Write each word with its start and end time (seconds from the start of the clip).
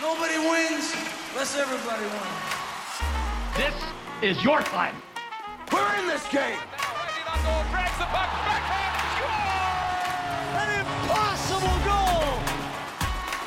Nobody 0.00 0.38
wins 0.38 0.92
unless 1.30 1.56
everybody 1.56 2.02
wins. 2.02 2.54
This 3.56 3.74
is 4.22 4.42
your 4.42 4.60
time. 4.62 4.96
We're 5.72 5.94
in 6.00 6.08
this 6.08 6.26
game. 6.28 6.58
An 10.56 10.80
impossible 10.80 11.78
goal. 11.86 12.42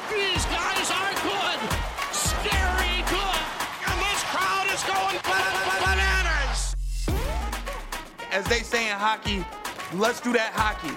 These 0.09 0.45
guys 0.45 0.89
are 0.89 1.13
good. 1.27 1.59
Scary 2.13 3.03
good. 3.11 3.43
And 3.87 3.99
this 3.99 4.23
crowd 4.31 4.67
is 4.71 4.83
going 4.83 5.19
bananas. 5.83 6.75
As 8.31 8.45
they 8.45 8.59
say 8.59 8.89
in 8.89 8.95
hockey, 8.95 9.45
let's 9.93 10.21
do 10.21 10.31
that 10.31 10.53
hockey. 10.53 10.95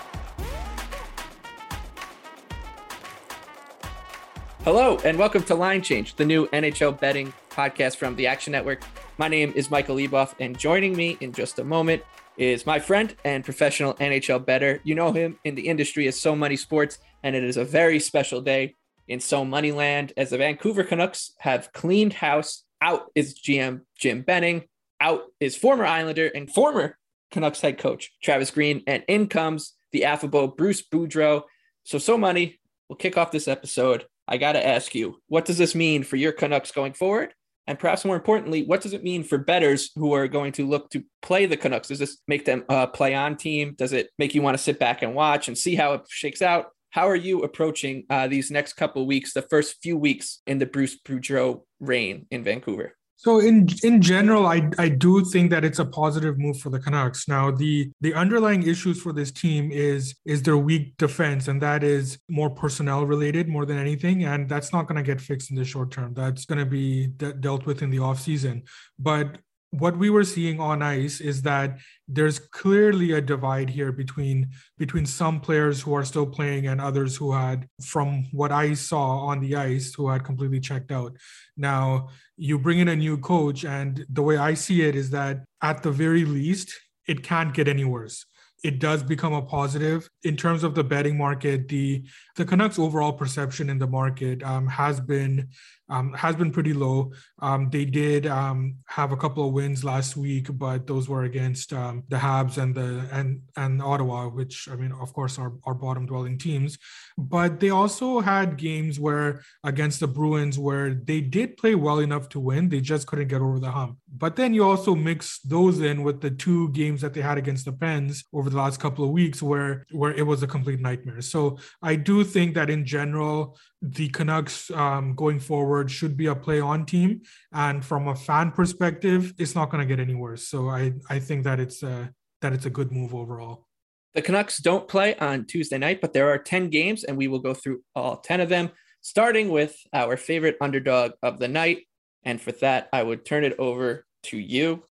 Hello, 4.63 4.99
and 5.07 5.19
welcome 5.19 5.43
to 5.45 5.55
Line 5.55 5.81
Change, 5.81 6.17
the 6.17 6.25
new 6.27 6.47
NHL 6.49 7.01
betting 7.01 7.33
podcast 7.49 7.97
from 7.97 8.15
the 8.15 8.27
Action 8.27 8.53
Network. 8.53 8.83
My 9.17 9.27
name 9.27 9.55
is 9.57 9.71
Michael 9.71 9.97
Leboff, 9.97 10.35
and 10.39 10.57
joining 10.57 10.95
me 10.95 11.17
in 11.23 11.33
just 11.33 11.59
a 11.59 11.65
moment 11.65 12.03
is 12.37 12.67
my 12.67 12.79
friend 12.79 13.17
and 13.25 13.43
professional 13.43 13.95
NHL 13.95 14.45
bettor. 14.45 14.81
You 14.85 14.95
know 14.95 15.13
him 15.13 15.39
in 15.45 15.55
the 15.55 15.67
industry 15.67 16.07
as 16.09 16.21
So 16.21 16.37
Money 16.37 16.57
Sports, 16.57 16.99
and 17.23 17.35
it 17.35 17.43
is 17.43 17.57
a 17.57 17.65
very 17.65 17.99
special 17.99 18.43
day 18.43 18.77
in 19.09 19.19
So 19.19 19.47
Money 19.47 19.73
Land 19.73 20.13
as 20.19 20.29
the 20.29 20.37
Vancouver 20.37 20.85
Canucks 20.85 21.33
have 21.39 21.73
cleaned 21.73 22.13
house. 22.13 22.65
Out 22.83 23.07
is 23.15 23.41
GM 23.41 23.81
Jim 23.99 24.21
Benning, 24.21 24.65
out 25.01 25.23
is 25.41 25.57
former 25.57 25.87
Islander 25.87 26.27
and 26.27 26.53
former 26.53 26.99
Canucks 27.31 27.63
head 27.63 27.79
coach 27.79 28.13
Travis 28.23 28.51
Green, 28.51 28.83
and 28.87 29.05
in 29.09 29.27
comes 29.27 29.73
the 29.93 30.05
affable 30.05 30.49
Bruce 30.49 30.83
Boudreau. 30.83 31.45
So, 31.85 31.97
So 31.97 32.19
Money, 32.19 32.61
we'll 32.91 32.99
kick 32.99 33.17
off 33.17 33.33
this 33.33 33.49
episode 33.49 34.05
I 34.31 34.37
got 34.37 34.53
to 34.53 34.67
ask 34.67 34.95
you, 34.95 35.21
what 35.27 35.45
does 35.45 35.59
this 35.59 35.75
mean 35.75 36.05
for 36.05 36.17
your 36.17 36.33
Canucks 36.33 36.71
going 36.71 36.93
forward? 36.93 37.35
And 37.67 37.79
perhaps 37.79 38.05
more 38.05 38.17
importantly, 38.17 38.65
what 38.65 38.81
does 38.81 38.93
it 38.93 39.03
mean 39.03 39.25
for 39.25 39.39
bettors 39.39 39.91
who 39.97 40.13
are 40.13 40.29
going 40.29 40.53
to 40.53 40.67
look 40.67 40.89
to 40.91 41.05
play 41.21 41.47
the 41.47 41.57
Canucks? 41.57 41.89
Does 41.89 41.99
this 41.99 42.19
make 42.27 42.45
them 42.45 42.65
a 42.69 42.87
play 42.87 43.15
on 43.15 43.37
team? 43.37 43.75
Does 43.77 43.93
it 43.93 44.11
make 44.19 44.35
you 44.35 44.43
want 44.43 44.57
to 44.57 44.63
sit 44.63 44.79
back 44.79 45.03
and 45.03 45.15
watch 45.15 45.49
and 45.49 45.59
see 45.59 45.75
how 45.75 45.93
it 45.95 46.03
shakes 46.09 46.43
out? 46.43 46.67
How 46.91 47.09
are 47.09 47.17
you 47.17 47.43
approaching 47.43 48.05
uh, 48.09 48.29
these 48.29 48.51
next 48.51 48.73
couple 48.75 49.07
weeks, 49.07 49.33
the 49.33 49.43
first 49.43 49.77
few 49.83 49.97
weeks 49.97 50.43
in 50.47 50.59
the 50.59 50.67
Bruce 50.67 50.99
Boudreau 51.01 51.63
reign 51.79 52.27
in 52.31 52.43
Vancouver? 52.43 52.97
So 53.23 53.39
in 53.39 53.69
in 53.83 54.01
general, 54.01 54.47
I 54.47 54.71
I 54.79 54.89
do 54.89 55.23
think 55.27 55.51
that 55.51 55.63
it's 55.63 55.79
a 55.79 55.85
positive 55.85 56.39
move 56.39 56.59
for 56.59 56.71
the 56.71 56.81
Canucks. 56.81 57.29
Now 57.29 57.51
the 57.51 57.91
the 58.01 58.15
underlying 58.15 58.63
issues 58.63 58.99
for 59.03 59.13
this 59.13 59.31
team 59.31 59.71
is 59.71 60.15
is 60.25 60.43
their 60.43 60.57
weak 60.57 60.97
defense, 60.97 61.47
and 61.47 61.61
that 61.61 61.85
is 61.85 62.19
more 62.31 62.49
personnel 62.49 63.05
related 63.05 63.47
more 63.47 63.67
than 63.67 63.77
anything, 63.77 64.25
and 64.25 64.49
that's 64.49 64.73
not 64.73 64.87
going 64.89 64.97
to 64.97 65.03
get 65.03 65.21
fixed 65.21 65.51
in 65.51 65.57
the 65.57 65.67
short 65.67 65.91
term. 65.91 66.15
That's 66.15 66.47
going 66.47 66.61
to 66.61 66.71
be 66.79 67.09
de- 67.09 67.35
dealt 67.35 67.67
with 67.67 67.83
in 67.83 67.91
the 67.91 67.99
off 67.99 68.19
season. 68.19 68.63
But 68.99 69.37
what 69.71 69.97
we 69.97 70.11
were 70.11 70.25
seeing 70.25 70.59
on 70.61 70.83
ice 70.83 71.21
is 71.21 71.43
that 71.43 71.79
there's 72.09 72.39
clearly 72.39 73.13
a 73.13 73.21
divide 73.21 73.71
here 73.71 73.93
between 73.93 74.51
between 74.79 75.07
some 75.07 75.41
players 75.41 75.81
who 75.81 75.95
are 75.95 76.05
still 76.05 76.27
playing 76.27 76.67
and 76.67 76.81
others 76.81 77.17
who 77.17 77.33
had 77.33 77.69
from 77.81 78.25
what 78.33 78.51
i 78.51 78.75
saw 78.75 79.19
on 79.19 79.41
the 79.41 79.55
ice 79.55 79.95
who 79.95 80.09
had 80.09 80.25
completely 80.25 80.61
checked 80.61 80.91
out. 80.91 81.17
Now 81.57 82.09
you 82.37 82.59
bring 82.59 82.81
in 82.81 82.89
a 82.89 82.97
new 82.97 83.17
coach 83.19 83.65
and 83.65 84.05
the 84.09 84.23
way 84.23 84.37
i 84.37 84.55
see 84.55 84.83
it 84.83 84.97
is 84.97 85.11
that 85.11 85.45
at 85.63 85.83
the 85.83 85.93
very 85.93 86.25
least 86.25 86.75
it 87.07 87.23
can't 87.23 87.55
get 87.55 87.69
any 87.69 87.85
worse 87.85 88.27
it 88.63 88.79
does 88.79 89.03
become 89.03 89.33
a 89.33 89.43
positive 89.43 90.09
in 90.23 90.37
terms 90.37 90.65
of 90.65 90.75
the 90.75 90.85
betting 90.85 91.17
market. 91.17 91.69
The 91.69 92.05
the 92.37 92.45
Canucks 92.45 92.79
overall 92.79 93.13
perception 93.13 93.71
in 93.71 93.79
the 93.79 93.87
market 93.87 94.43
um, 94.43 94.67
has 94.69 95.01
been 95.01 95.49
um, 95.91 96.13
has 96.13 96.37
been 96.37 96.53
pretty 96.53 96.73
low. 96.73 97.13
Um, 97.41 97.69
they 97.71 97.85
did 97.85 98.27
um, 98.27 98.77
have 98.87 99.13
a 99.13 99.17
couple 99.17 99.47
of 99.47 99.53
wins 99.53 99.83
last 99.83 100.17
week, 100.17 100.47
but 100.53 100.87
those 100.87 101.09
were 101.09 101.25
against 101.25 101.73
um, 101.73 102.05
the 102.09 102.17
Habs 102.17 102.59
and 102.59 102.75
the 102.75 103.09
and 103.11 103.43
and 103.57 103.83
Ottawa, 103.83 104.29
which 104.29 104.69
I 104.71 104.77
mean, 104.77 104.93
of 104.93 105.13
course, 105.13 105.39
are 105.39 105.53
are 105.65 105.75
bottom 105.75 106.07
dwelling 106.07 106.39
teams. 106.39 106.79
But 107.19 107.61
they 107.61 107.71
also 107.71 108.21
had 108.21 108.57
games 108.57 109.01
where 109.01 109.43
against 109.65 110.01
the 110.01 110.07
Bruins 110.07 110.59
where 110.59 110.95
they 110.95 111.21
did 111.21 111.57
play 111.57 111.75
well 111.75 111.99
enough 111.99 112.29
to 112.31 112.41
win, 112.41 112.69
they 112.69 112.81
just 112.81 113.07
couldn't 113.07 113.29
get 113.29 113.41
over 113.41 113.59
the 113.59 113.71
hump. 113.71 113.99
But 114.17 114.37
then 114.37 114.55
you 114.55 114.65
also 114.65 114.95
mix 114.95 115.41
those 115.41 115.81
in 115.81 116.03
with 116.03 116.21
the 116.21 116.31
two 116.31 116.71
games 116.71 117.01
that 117.01 117.15
they 117.15 117.21
had 117.21 117.39
against 117.39 117.65
the 117.65 117.73
Pens 117.73 118.25
over 118.33 118.50
the 118.51 118.57
last 118.57 118.81
couple 118.81 119.05
of 119.05 119.11
weeks, 119.11 119.43
where 119.43 119.87
where 119.91 120.13
it 120.13 120.27
was 120.27 120.43
a 120.43 120.47
complete 120.47 120.81
nightmare. 120.81 121.21
So 121.21 121.59
I 121.83 121.97
do 121.97 122.25
think 122.25 122.55
that 122.55 122.71
in 122.71 122.85
general, 122.85 123.57
the 123.83 124.09
Canucks 124.09 124.71
um, 124.73 125.15
going 125.15 125.39
forward 125.41 125.91
should 125.91 126.17
be 126.17 126.27
a 126.27 126.35
play 126.35 126.61
on 126.61 126.85
team. 126.85 127.23
And 127.53 127.85
from 127.85 128.09
a 128.09 128.15
fan 128.15 128.53
perspective, 128.53 129.33
it's 129.39 129.55
not 129.55 129.71
going 129.71 129.87
to 129.87 129.87
get 129.87 130.03
any 130.03 130.15
worse. 130.15 130.49
So 130.49 130.69
I, 130.69 130.93
I 131.09 131.19
think 131.19 131.45
that 131.45 131.61
it's 131.61 131.83
a, 131.83 132.13
that 132.43 132.53
it's 132.53 132.67
a 132.67 132.71
good 132.71 132.93
move 132.93 133.15
overall. 133.15 133.67
The 134.15 134.23
Canucks 134.23 134.59
don't 134.59 134.89
play 134.89 135.17
on 135.17 135.47
Tuesday 135.47 135.79
night, 135.79 136.01
but 136.01 136.13
there 136.13 136.31
are 136.31 136.39
10 136.39 136.69
games, 136.69 137.05
and 137.05 137.17
we 137.17 137.29
will 137.29 137.39
go 137.39 137.55
through 137.55 137.83
all 137.95 138.17
10 138.17 138.41
of 138.41 138.49
them, 138.49 138.71
starting 139.01 139.51
with 139.51 139.77
our 139.93 140.17
favorite 140.17 140.57
underdog 140.61 141.13
of 141.23 141.39
the 141.39 141.49
night. 141.49 141.87
And 142.25 142.41
for 142.41 142.53
that, 142.53 142.89
I 142.93 143.03
would 143.03 143.25
turn 143.25 143.45
it 143.45 143.59
over 143.59 144.05
to 144.25 144.37
you 144.37 144.85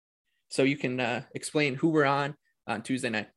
so 0.49 0.63
you 0.63 0.77
can 0.77 0.99
uh, 0.99 1.23
explain 1.35 1.75
who 1.75 1.89
we're 1.89 2.05
on 2.05 2.35
on 2.65 2.81
Tuesday 2.81 3.09
night. 3.09 3.27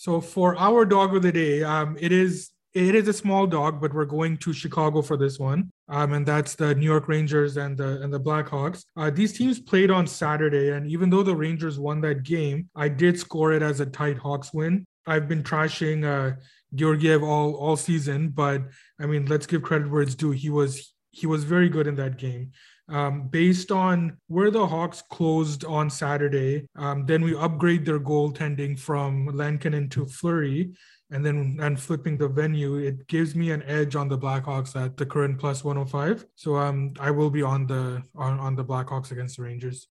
So 0.00 0.18
for 0.18 0.56
our 0.56 0.86
dog 0.86 1.14
of 1.14 1.20
the 1.20 1.30
day, 1.30 1.62
um, 1.62 1.94
it 2.00 2.10
is 2.10 2.52
it 2.72 2.94
is 2.94 3.06
a 3.06 3.12
small 3.12 3.46
dog, 3.46 3.82
but 3.82 3.92
we're 3.92 4.06
going 4.06 4.38
to 4.38 4.54
Chicago 4.54 5.02
for 5.02 5.18
this 5.18 5.38
one. 5.38 5.70
Um, 5.90 6.14
and 6.14 6.24
that's 6.24 6.54
the 6.54 6.74
New 6.74 6.86
York 6.86 7.06
Rangers 7.06 7.58
and 7.58 7.76
the 7.76 8.00
and 8.00 8.10
the 8.10 8.18
Blackhawks. 8.18 8.82
Uh, 8.96 9.10
these 9.10 9.36
teams 9.36 9.60
played 9.60 9.90
on 9.90 10.06
Saturday, 10.06 10.70
and 10.70 10.90
even 10.90 11.10
though 11.10 11.22
the 11.22 11.36
Rangers 11.36 11.78
won 11.78 12.00
that 12.00 12.22
game, 12.22 12.70
I 12.74 12.88
did 12.88 13.20
score 13.20 13.52
it 13.52 13.62
as 13.62 13.80
a 13.80 13.84
tight 13.84 14.16
Hawks 14.16 14.54
win. 14.54 14.86
I've 15.06 15.28
been 15.28 15.42
trashing 15.42 16.06
uh, 16.06 16.36
Georgiev 16.74 17.22
all 17.22 17.54
all 17.56 17.76
season, 17.76 18.30
but 18.30 18.62
I 18.98 19.04
mean, 19.04 19.26
let's 19.26 19.44
give 19.44 19.60
credit 19.62 19.90
where 19.90 20.00
it's 20.00 20.14
due. 20.14 20.30
He 20.30 20.48
was 20.48 20.94
he 21.10 21.26
was 21.26 21.44
very 21.44 21.68
good 21.68 21.86
in 21.86 21.96
that 21.96 22.16
game. 22.16 22.52
Um, 22.90 23.28
based 23.28 23.70
on 23.70 24.16
where 24.26 24.50
the 24.50 24.66
Hawks 24.66 25.02
closed 25.02 25.64
on 25.64 25.88
Saturday, 25.88 26.66
um, 26.76 27.06
then 27.06 27.22
we 27.22 27.36
upgrade 27.36 27.84
their 27.84 28.00
goaltending 28.00 28.78
from 28.78 29.26
Lankinen 29.26 29.88
to 29.90 30.06
Fleury, 30.06 30.72
and 31.10 31.24
then 31.24 31.58
and 31.60 31.80
flipping 31.80 32.16
the 32.16 32.28
venue, 32.28 32.76
it 32.76 33.06
gives 33.06 33.34
me 33.34 33.50
an 33.50 33.62
edge 33.64 33.96
on 33.96 34.08
the 34.08 34.18
Blackhawks 34.18 34.76
at 34.76 34.96
the 34.96 35.06
current 35.06 35.38
plus 35.38 35.64
105. 35.64 36.26
So 36.36 36.56
um, 36.56 36.92
I 37.00 37.10
will 37.10 37.30
be 37.30 37.42
on 37.42 37.66
the 37.66 38.02
on, 38.14 38.38
on 38.38 38.54
the 38.54 38.64
Blackhawks 38.64 39.10
against 39.10 39.36
the 39.36 39.44
Rangers. 39.44 39.88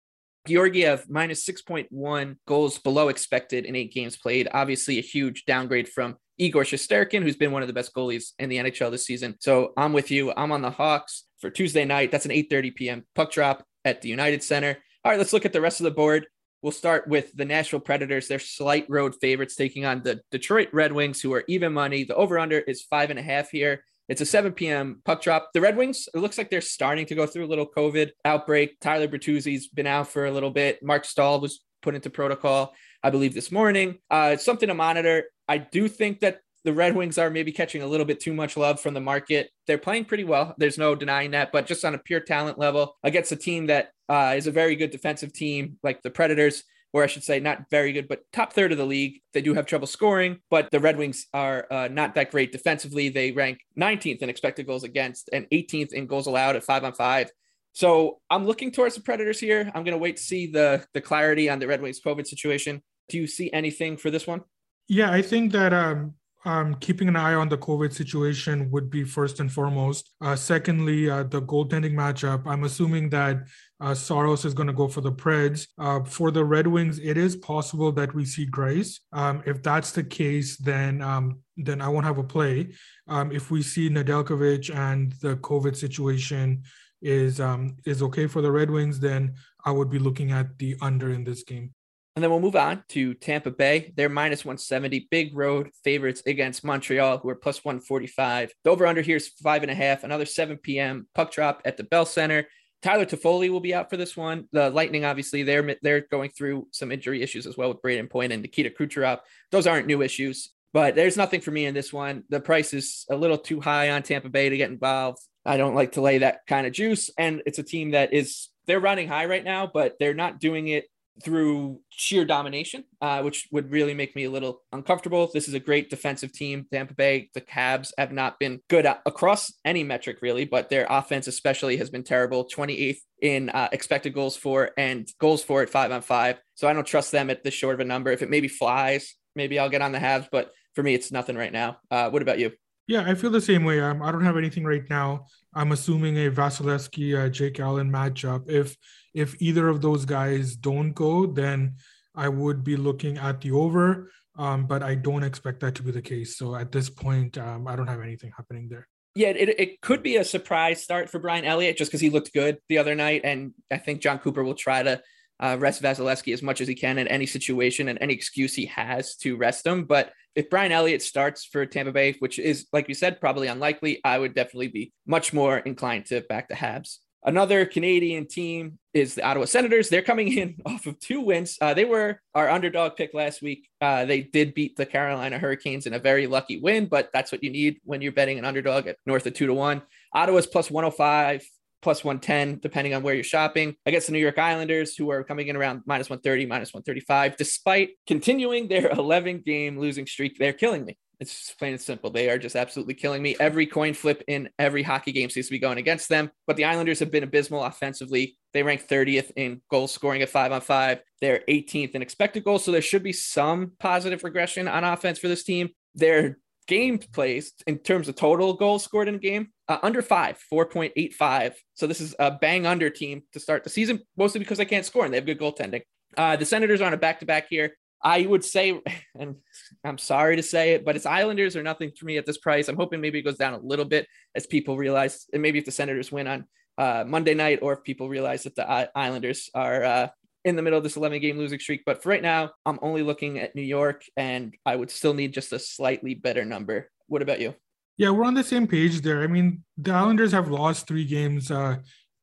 Georgiev 0.47 1.05
minus 1.11 1.45
6.1 1.45 2.37
goals 2.47 2.79
below 2.79 3.09
expected 3.09 3.67
in 3.67 3.77
eight 3.77 3.93
games 3.93 4.17
played. 4.17 4.49
Obviously, 4.53 4.99
a 4.99 5.03
huge 5.03 5.45
downgrade 5.45 5.89
from 5.89 6.17
Igor 6.39 6.63
Shesterkin, 6.63 7.23
who's 7.23 7.37
been 7.37 7.53
one 7.53 7.63
of 7.63 7.69
the 7.69 7.75
best 7.75 7.93
goalies 7.95 8.33
in 8.39 8.49
the 8.49 8.57
NHL 8.57 8.91
this 8.91 9.05
season. 9.05 9.35
So 9.41 9.73
I'm 9.77 9.93
with 9.93 10.11
you. 10.11 10.33
I'm 10.37 10.53
on 10.53 10.63
the 10.63 10.71
Hawks 10.71 11.25
for 11.41 11.51
Tuesday 11.51 11.85
night. 11.85 12.11
That's 12.11 12.25
an 12.25 12.33
8:30 12.33 12.75
p.m. 12.75 13.07
puck 13.15 13.33
drop 13.33 13.65
at 13.85 14.03
the 14.03 14.09
United 14.09 14.43
Center. 14.43 14.79
All 15.05 15.13
right, 15.13 15.19
let's 15.19 15.33
look 15.33 15.45
at 15.45 15.53
the 15.53 15.61
rest 15.61 15.81
of 15.81 15.85
the 15.85 15.91
board. 15.91 16.27
We'll 16.61 16.73
start 16.73 17.07
with 17.07 17.33
the 17.37 17.45
Nashville 17.45 17.81
Predators. 17.81 18.27
They're 18.27 18.41
slight 18.41 18.87
road 18.89 19.15
favorites 19.21 19.55
taking 19.55 19.85
on 19.85 20.03
the 20.03 20.21
Detroit 20.33 20.69
Red 20.73 20.93
Wings, 20.93 21.21
who 21.21 21.33
are 21.33 21.45
even 21.47 21.73
money. 21.73 22.03
The 22.03 22.17
over 22.17 22.39
under 22.39 22.59
is 22.59 22.83
five 22.83 23.11
and 23.11 23.19
a 23.19 23.23
half 23.23 23.51
here. 23.51 23.85
It's 24.09 24.23
a 24.23 24.27
7 24.27 24.53
p.m. 24.53 25.03
puck 25.05 25.23
drop. 25.23 25.51
The 25.53 25.61
Red 25.61 25.77
Wings, 25.77 26.09
it 26.13 26.19
looks 26.19 26.39
like 26.39 26.51
they're 26.51 26.61
starting 26.63 27.07
to 27.07 27.15
go 27.15 27.27
through 27.27 27.45
a 27.45 27.47
little 27.47 27.69
COVID 27.69 28.11
outbreak. 28.25 28.81
Tyler 28.81 29.07
Bertuzzi's 29.07 29.69
been 29.69 29.87
out 29.87 30.09
for 30.09 30.27
a 30.27 30.33
little 30.33 30.51
bit. 30.51 30.83
Marc 30.83 31.05
Staal 31.05 31.41
was 31.41 31.61
put 31.83 31.95
into 31.95 32.11
protocol, 32.11 32.75
I 33.03 33.11
believe, 33.11 33.35
this 33.35 33.53
morning. 33.53 33.99
Uh, 34.11 34.31
it's 34.33 34.45
something 34.45 34.69
to 34.69 34.75
monitor. 34.75 35.25
I 35.47 35.59
do 35.59 35.89
think 35.89 36.21
that 36.21 36.41
the 36.65 36.73
Red 36.73 36.95
Wings 36.95 37.19
are 37.19 37.31
maybe 37.31 37.53
catching 37.53 37.83
a 37.83 37.87
little 37.87 38.07
bit 38.07 38.21
too 38.21 38.35
much 38.35 38.57
love 38.57 38.81
from 38.81 38.95
the 38.95 39.01
market. 39.01 39.51
They're 39.67 39.79
playing 39.79 40.07
pretty 40.07 40.25
well. 40.25 40.55
There's 40.59 40.79
no 40.79 40.95
denying 40.95 41.33
that, 41.33 41.53
but 41.53 41.67
just 41.67 41.85
on 41.85 41.95
a 41.95 41.99
pure 41.99 42.21
talent 42.21 42.59
level 42.59 42.97
against 43.03 43.33
a 43.33 43.37
team 43.37 43.67
that 43.67 43.91
uh, 44.09 44.35
is 44.37 44.47
a 44.47 44.53
very 44.53 44.77
good 44.77 44.91
defensive 44.91 45.33
team 45.33 45.79
like 45.83 46.03
the 46.03 46.11
Predators, 46.11 46.65
or 46.93 47.05
I 47.05 47.07
should 47.07 47.25
say, 47.25 47.39
not 47.41 47.71
very 47.71 47.93
good, 47.93 48.09
but 48.09 48.23
top 48.33 48.53
third 48.53 48.73
of 48.73 48.79
the 48.79 48.87
league. 48.87 49.21
They 49.35 49.43
do 49.43 49.55
have 49.55 49.67
trouble 49.67 49.87
scoring, 49.87 50.39
but 50.51 50.71
the 50.71 50.81
Red 50.81 50.97
Wings 50.97 51.27
are 51.33 51.67
uh, 51.71 51.89
not 51.89 52.15
that 52.15 52.31
great 52.31 52.53
defensively. 52.53 53.09
They 53.09 53.31
rank 53.31 53.61
19th 53.79 54.19
in 54.19 54.31
expected 54.31 54.67
goals 54.67 54.85
against 54.85 55.31
and 55.33 55.47
18th 55.51 55.93
in 55.93 56.07
goals 56.07 56.27
allowed 56.27 56.57
at 56.57 56.65
five 56.65 56.85
on 56.85 56.93
five. 56.93 57.31
So 57.73 58.19
I'm 58.29 58.45
looking 58.45 58.73
towards 58.73 58.95
the 58.97 59.03
Predators 59.03 59.39
here. 59.39 59.71
I'm 59.75 59.85
going 59.85 59.93
to 59.93 59.99
wait 59.99 60.17
to 60.17 60.23
see 60.23 60.51
the 60.51 60.85
the 60.95 61.01
clarity 61.01 61.49
on 61.49 61.61
the 61.61 61.67
Red 61.69 61.81
Wings 61.81 62.01
COVID 62.05 62.27
situation. 62.27 62.83
Do 63.09 63.19
you 63.19 63.27
see 63.27 63.53
anything 63.53 63.97
for 63.97 64.11
this 64.11 64.27
one? 64.27 64.43
Yeah, 64.89 65.13
I 65.13 65.23
think 65.23 65.53
that 65.53 65.73
um, 65.73 66.15
um, 66.45 66.75
keeping 66.77 67.09
an 67.09 67.17
eye 67.17 67.35
on 67.35 67.49
the 67.49 67.59
COVID 67.59 67.93
situation 67.93 68.71
would 68.71 68.91
be 68.91 69.05
first 69.05 69.41
and 69.41 69.53
foremost. 69.53 70.11
Uh, 70.21 70.37
secondly, 70.37 71.11
uh, 71.11 71.25
the 71.25 71.43
goaltending 71.43 71.95
matchup. 71.95 72.47
I'm 72.47 72.65
assuming 72.65 73.11
that 73.11 73.45
uh, 73.81 73.95
Saros 73.95 74.45
is 74.45 74.55
going 74.55 74.67
to 74.67 74.73
go 74.73 74.89
for 74.89 75.01
the 75.01 75.13
Preds. 75.13 75.67
Uh, 75.79 76.03
for 76.05 76.31
the 76.31 76.45
Red 76.45 76.67
Wings, 76.67 76.99
it 77.01 77.17
is 77.17 77.37
possible 77.37 77.93
that 77.93 78.15
we 78.15 78.25
see 78.25 78.47
Greiss. 78.47 79.01
Um, 79.13 79.43
if 79.47 79.63
that's 79.63 79.93
the 79.93 80.05
case, 80.05 80.57
then 80.57 81.03
um, 81.03 81.41
then 81.57 81.81
I 81.81 81.89
won't 81.89 82.07
have 82.07 82.19
a 82.19 82.25
play. 82.25 82.73
Um, 83.09 83.33
if 83.33 83.51
we 83.51 83.63
see 83.63 83.91
Nedeljkovic 83.91 84.75
and 84.75 85.13
the 85.21 85.37
COVID 85.37 85.77
situation 85.77 86.63
is 87.03 87.41
um, 87.41 87.77
is 87.85 88.03
okay 88.03 88.27
for 88.27 88.43
the 88.43 88.51
Red 88.51 88.71
Wings, 88.71 89.01
then 89.01 89.35
I 89.65 89.71
would 89.71 89.91
be 89.91 89.99
looking 89.99 90.33
at 90.33 90.59
the 90.59 90.77
under 90.81 91.11
in 91.11 91.25
this 91.25 91.43
game. 91.43 91.73
And 92.19 92.23
then 92.25 92.33
we'll 92.33 92.41
move 92.41 92.57
on 92.57 92.83
to 92.89 93.15
Tampa 93.15 93.53
Bay. 93.53 93.93
They're 93.95 94.09
minus 94.09 94.45
170, 94.45 95.07
big 95.09 95.37
road 95.37 95.71
favorites 95.85 96.21
against 96.27 96.65
Montreal, 96.65 97.19
who 97.19 97.29
are 97.29 97.37
plus 97.37 97.65
145. 97.65 98.51
The 98.65 98.71
over 98.71 98.89
under 98.89 99.03
here 99.03 99.19
is 99.19 99.29
five 99.29 99.63
and 99.63 99.71
a 99.71 99.75
half, 99.77 100.03
another 100.03 100.25
7 100.25 100.57
p.m. 100.57 101.07
puck 101.15 101.31
drop 101.31 101.63
at 101.65 101.77
the 101.77 101.85
Bell 101.85 102.05
Center. 102.05 102.49
Tyler 102.83 103.07
Toffoli 103.07 103.51
will 103.51 103.61
be 103.61 103.73
out 103.73 103.89
for 103.89 103.97
this 103.97 104.17
one. 104.17 104.49
The 104.51 104.69
Lightning, 104.69 105.05
obviously, 105.05 105.45
they're 105.45 105.77
they're 105.81 106.09
going 106.11 106.31
through 106.31 106.67
some 106.73 106.91
injury 106.91 107.23
issues 107.23 107.47
as 107.47 107.57
well 107.57 107.69
with 107.69 107.83
Brayden 107.83 108.11
Point 108.11 108.33
and 108.33 108.43
Nikita 108.43 108.71
Kucherov. 108.71 109.21
Those 109.53 109.69
aren't 109.69 109.87
new 109.87 110.03
issues, 110.03 110.51
but 110.73 110.97
there's 110.97 111.17
nothing 111.17 111.41
for 111.41 111.53
me 111.53 111.67
in 111.67 111.75
this 111.75 111.93
one. 111.93 112.25
The 112.31 112.41
price 112.41 112.75
is 112.75 113.07
a 113.09 113.15
little 113.15 113.39
too 113.39 113.61
high 113.61 113.91
on 113.91 114.03
Tampa 114.03 114.29
Bay 114.29 114.49
to 114.49 114.57
get 114.57 114.73
involved. 114.73 115.21
I 115.47 115.57
don't 115.57 115.77
like 115.77 115.93
to 115.93 116.01
lay 116.01 116.19
that 116.19 116.41
kind 116.49 116.67
of 116.67 116.73
juice, 116.73 117.11
and 117.17 117.45
it's 117.47 117.61
a 117.61 117.63
team 117.63 117.93
that 117.93 118.13
is 118.13 118.49
they're 118.67 118.81
running 118.81 119.07
high 119.07 119.27
right 119.27 119.45
now, 119.45 119.71
but 119.73 119.95
they're 120.01 120.15
not 120.15 120.41
doing 120.41 120.67
it 120.67 120.87
through 121.23 121.81
sheer 121.91 122.25
domination, 122.25 122.85
uh, 123.01 123.23
which 123.23 123.49
would 123.51 123.71
really 123.71 123.95
make 123.95 124.15
me 124.15 124.25
a 124.25 124.31
little 124.31 124.63
uncomfortable. 124.73 125.31
This 125.33 125.49
is 125.49 125.55
a 125.55 125.61
great 125.61 125.91
defensive 125.91 126.33
team. 126.33 126.67
Tampa 126.73 126.95
Bay, 126.95 127.31
the 127.35 127.41
Habs 127.41 127.93
have 127.99 128.13
not 128.13 128.39
been 128.39 128.61
good 128.69 128.87
across 129.07 129.53
any 129.65 129.85
metric 129.85 130.19
really, 130.23 130.45
but 130.45 130.69
their 130.69 130.87
offense 130.89 131.27
especially 131.27 131.77
has 131.77 131.91
been 131.91 132.05
terrible. 132.05 132.47
28th 132.47 132.99
in 133.21 133.51
uh, 133.51 133.69
expected 133.73 134.15
goals 134.15 134.37
for 134.37 134.71
and 134.77 135.09
goals 135.19 135.43
for 135.43 135.63
at 135.63 135.71
five 135.71 135.91
on 135.91 136.03
five. 136.03 136.39
So 136.55 136.69
I 136.69 136.73
don't 136.73 136.87
trust 136.87 137.13
them 137.13 137.31
at 137.31 137.43
this 137.43 137.55
short 137.55 137.75
of 137.75 137.81
a 137.81 137.85
number. 137.85 138.11
If 138.11 138.23
it 138.23 138.31
maybe 138.31 138.49
flies, 138.49 139.15
maybe 139.35 139.59
I'll 139.59 139.71
get 139.71 139.83
on 139.83 139.93
the 139.93 139.99
Habs, 139.99 140.29
but 140.31 140.53
for 140.75 140.83
me, 140.83 140.95
it's 140.95 141.11
nothing 141.11 141.37
right 141.37 141.53
now. 141.53 141.79
Uh, 141.91 142.11
what 142.11 142.23
about 142.23 142.39
you? 142.39 142.53
Yeah, 142.89 143.05
I 143.07 143.15
feel 143.15 143.31
the 143.31 143.41
same 143.41 143.65
way. 143.65 143.81
Um, 143.81 144.03
I 144.03 144.11
don't 144.11 144.25
have 144.25 144.39
anything 144.39 144.65
right 144.65 144.89
now. 144.89 145.27
I'm 145.55 145.73
assuming 145.73 146.17
a 146.17 146.31
Vasilevskiy, 146.31 147.27
uh, 147.27 147.29
Jake 147.29 147.61
Allen 147.61 147.93
matchup. 147.93 148.51
If 148.51 148.77
if 149.15 149.41
either 149.41 149.69
of 149.69 149.83
those 149.83 150.07
guys 150.07 150.57
don't 150.57 150.93
go, 150.93 151.27
then 151.27 151.77
I 152.15 152.29
would 152.29 152.65
be 152.65 152.77
looking 152.77 153.19
at 153.19 153.43
the 153.43 153.53
over. 153.53 154.11
Um, 154.37 154.67
but 154.67 154.83
I 154.83 154.95
don't 154.95 155.23
expect 155.23 155.61
that 155.61 155.75
to 155.77 155.83
be 155.83 155.91
the 155.91 156.01
case. 156.01 156.39
So 156.39 156.55
at 156.55 156.73
this 156.73 156.89
point, 156.89 157.37
um, 157.37 157.67
I 157.67 157.77
don't 157.77 157.89
have 157.89 158.01
anything 158.01 158.33
happening 158.37 158.69
there. 158.69 158.89
Yeah, 159.15 159.31
it, 159.31 159.49
it 159.59 159.81
could 159.81 160.03
be 160.03 160.17
a 160.17 160.25
surprise 160.25 160.83
start 160.83 161.11
for 161.11 161.19
Brian 161.19 161.45
Elliott 161.45 161.77
just 161.77 161.91
because 161.91 162.01
he 162.01 162.09
looked 162.09 162.33
good 162.33 162.59
the 162.69 162.79
other 162.79 162.95
night. 162.95 163.23
And 163.25 163.53
I 163.71 163.79
think 163.79 164.01
Jon 164.01 164.21
Cooper 164.21 164.45
will 164.45 164.55
try 164.55 164.83
to 164.83 165.03
uh, 165.41 165.57
rest 165.59 165.83
Vasilevskiy 165.83 166.33
as 166.33 166.43
much 166.43 166.61
as 166.61 166.69
he 166.69 166.75
can 166.75 166.99
in 166.99 167.09
any 167.09 167.27
situation 167.27 167.89
and 167.89 167.99
any 168.01 168.15
excuse 168.15 168.55
he 168.55 168.67
has 168.67 169.17
to 169.17 169.37
rest 169.37 169.67
him. 169.67 169.85
But 169.85 170.13
if 170.35 170.51
Brian 170.51 170.73
Elliott 170.73 171.03
starts 171.03 171.45
for 171.45 171.67
Tampa 171.67 171.93
Bay, 171.93 172.15
which 172.19 172.39
is, 172.39 172.67
like 172.73 172.89
you 172.89 172.95
said, 172.95 173.21
probably 173.21 173.49
unlikely, 173.49 174.01
I 174.05 174.19
would 174.19 174.35
definitely 174.35 174.69
be 174.69 174.93
much 175.07 175.33
more 175.33 175.59
inclined 175.59 176.07
to 176.07 176.21
back 176.23 176.49
the 176.49 176.55
Habs. 176.55 176.99
Another 177.25 177.67
Canadian 177.67 178.27
team 178.27 178.79
is 178.95 179.17
the 179.17 179.25
Ottawa 179.25 179.47
Senators. 179.47 179.89
They're 179.89 180.03
coming 180.03 180.33
in 180.33 180.57
off 180.67 180.87
of 180.87 180.99
two 181.01 181.21
wins. 181.21 181.59
Uh, 181.61 181.75
they 181.75 181.85
were 181.85 182.21
our 182.35 182.49
underdog 182.49 182.97
pick 182.97 183.13
last 183.13 183.43
week. 183.43 183.69
Uh, 183.81 184.05
they 184.05 184.23
did 184.23 184.55
beat 184.55 184.77
the 184.77 184.87
Carolina 184.87 185.39
Hurricanes 185.39 185.87
in 185.87 185.95
a 185.95 185.99
very 185.99 186.27
lucky 186.27 186.61
win, 186.61 186.87
but 186.87 187.11
that's 187.13 187.33
what 187.33 187.43
you 187.43 187.51
need 187.51 187.81
when 187.85 188.01
you're 188.01 188.13
betting 188.13 188.39
an 188.39 188.45
underdog 188.45 188.87
at 188.87 188.97
north 189.05 189.27
of 189.27 189.35
two 189.35 189.47
to 189.47 189.55
one. 189.55 189.83
Ottawa's 190.13 190.47
plus 190.47 190.71
105, 190.71 191.45
plus 191.83 192.05
110, 192.05 192.61
depending 192.61 192.95
on 192.95 193.03
where 193.03 193.15
you're 193.15 193.25
shopping. 193.25 193.75
Against 193.87 194.09
the 194.09 194.13
New 194.13 194.19
York 194.19 194.39
Islanders, 194.39 194.97
who 194.97 195.11
are 195.11 195.25
coming 195.25 195.49
in 195.49 195.57
around 195.57 195.83
minus 195.87 196.11
130, 196.11 196.47
minus 196.47 196.73
135, 196.73 197.37
despite 197.37 197.91
continuing 198.07 198.69
their 198.69 198.91
11 198.93 199.43
game 199.45 199.79
losing 199.79 200.07
streak. 200.07 200.39
They're 200.39 200.53
killing 200.53 200.85
me. 200.85 200.99
It's 201.21 201.53
plain 201.59 201.73
and 201.73 201.81
simple. 201.81 202.11
They 202.11 202.31
are 202.31 202.39
just 202.39 202.55
absolutely 202.55 202.95
killing 202.95 203.23
me. 203.23 203.35
Every 203.41 203.67
coin 203.67 203.93
flip 203.93 204.23
in 204.29 204.51
every 204.59 204.85
hockey 204.85 205.11
game 205.11 205.31
seems 205.31 205.47
to 205.47 205.53
be 205.53 205.59
going 205.59 205.79
against 205.79 206.09
them. 206.09 206.31
But 206.47 206.57
the 206.57 206.65
Islanders 206.65 207.01
have 207.01 207.11
been 207.11 207.25
abysmal 207.25 207.65
offensively. 207.65 208.39
They 208.53 208.63
rank 208.63 208.87
30th 208.87 209.33
in 209.35 209.61
goal 209.69 209.89
scoring 209.89 210.23
at 210.23 210.29
five 210.29 210.53
on 210.53 210.61
five. 210.61 211.01
They're 211.21 211.43
18th 211.49 211.93
in 211.93 212.03
expected 212.03 212.45
goals. 212.45 212.65
So 212.65 212.71
there 212.71 212.83
should 212.83 213.03
be 213.03 213.13
some 213.13 213.73
positive 213.81 214.23
regression 214.23 214.69
on 214.69 214.85
offense 214.85 215.19
for 215.19 215.27
this 215.27 215.43
team. 215.43 215.71
Their 215.97 216.39
game 216.69 216.99
plays 216.99 217.53
in 217.67 217.79
terms 217.79 218.09
of 218.09 218.15
total 218.15 218.55
goals 218.55 218.85
scored 218.85 219.09
in 219.09 219.17
a 219.17 219.19
game 219.19 219.49
uh, 219.67 219.79
under 219.83 220.03
five, 220.03 220.39
4.85. 220.53 221.55
So 221.75 221.87
this 221.87 222.01
is 222.01 222.15
a 222.19 222.31
bang 222.31 222.67
under 222.67 222.91
team 222.91 223.23
to 223.33 223.41
start 223.41 223.65
the 223.65 223.71
season, 223.71 224.01
mostly 224.17 224.39
because 224.39 224.59
they 224.59 224.65
can't 224.65 224.87
score 224.87 225.05
and 225.05 225.13
they 225.13 225.19
have 225.19 225.27
good 225.27 225.41
goaltending. 225.41 225.83
Uh, 226.17 226.37
the 226.37 226.45
Senators 226.45 226.81
are 226.81 226.87
on 226.87 226.95
a 226.95 226.99
back 226.99 227.21
to 227.21 227.27
back 227.27 227.49
here. 227.49 227.73
I 228.03 228.23
would 228.27 228.45
say, 228.45 228.81
and 229.19 229.37
I'm 229.83 229.99
sorry 229.99 230.37
to 230.37 230.43
say 230.43 230.75
it, 230.75 230.85
but 230.85 230.95
it's 230.95 231.07
Islanders 231.07 231.57
or 231.57 231.63
nothing 231.63 231.91
for 231.99 232.07
me 232.07 232.17
at 232.19 232.27
this 232.27 232.39
price. 232.39 232.69
I'm 232.69 232.77
hoping 232.77 233.01
maybe 233.01 233.19
it 233.19 233.23
goes 233.23 233.39
down 233.39 233.55
a 233.55 233.59
little 233.59 233.85
bit 233.85 234.07
as 234.35 234.47
people 234.47 234.77
realize, 234.77 235.27
and 235.33 235.43
maybe 235.43 235.59
if 235.59 235.65
the 235.65 235.73
Senators 235.73 236.13
win 236.13 236.29
on 236.29 236.45
uh, 236.77 237.05
Monday 237.07 237.35
night, 237.35 237.59
or 237.63 237.73
if 237.73 237.83
people 237.83 238.09
realize 238.09 238.45
that 238.45 238.55
the 238.55 238.91
Islanders 238.95 239.51
are 239.55 239.85
uh, 239.85 240.09
in 240.45 240.57
the 240.57 240.63
middle 240.63 240.79
of 240.79 240.85
this 240.85 240.97
11 240.97 241.21
game 241.21 241.39
losing 241.39 241.59
streak. 241.59 241.83
But 241.85 242.03
for 242.03 242.11
right 242.11 242.23
now, 242.23 242.53
I'm 242.65 242.79
only 242.83 243.03
looking 243.03 243.39
at 243.39 243.55
New 243.55 243.63
York, 243.63 244.05
and 244.17 244.55
I 244.65 244.77
would 244.77 244.91
still 244.91 245.15
need 245.15 245.33
just 245.35 245.53
a 245.53 245.59
slightly 245.59 246.15
better 246.15 246.45
number. 246.45 246.91
What 247.07 247.23
about 247.23 247.41
you? 247.41 247.55
Yeah, 247.97 248.11
we're 248.11 248.25
on 248.25 248.35
the 248.35 248.45
same 248.45 248.67
page 248.67 249.01
there. 249.01 249.23
I 249.23 249.27
mean, 249.27 249.65
the 249.77 249.93
Islanders 249.93 250.33
have 250.33 250.51
lost 250.51 250.87
three 250.87 251.05
games 251.05 251.51
uh, 251.51 251.79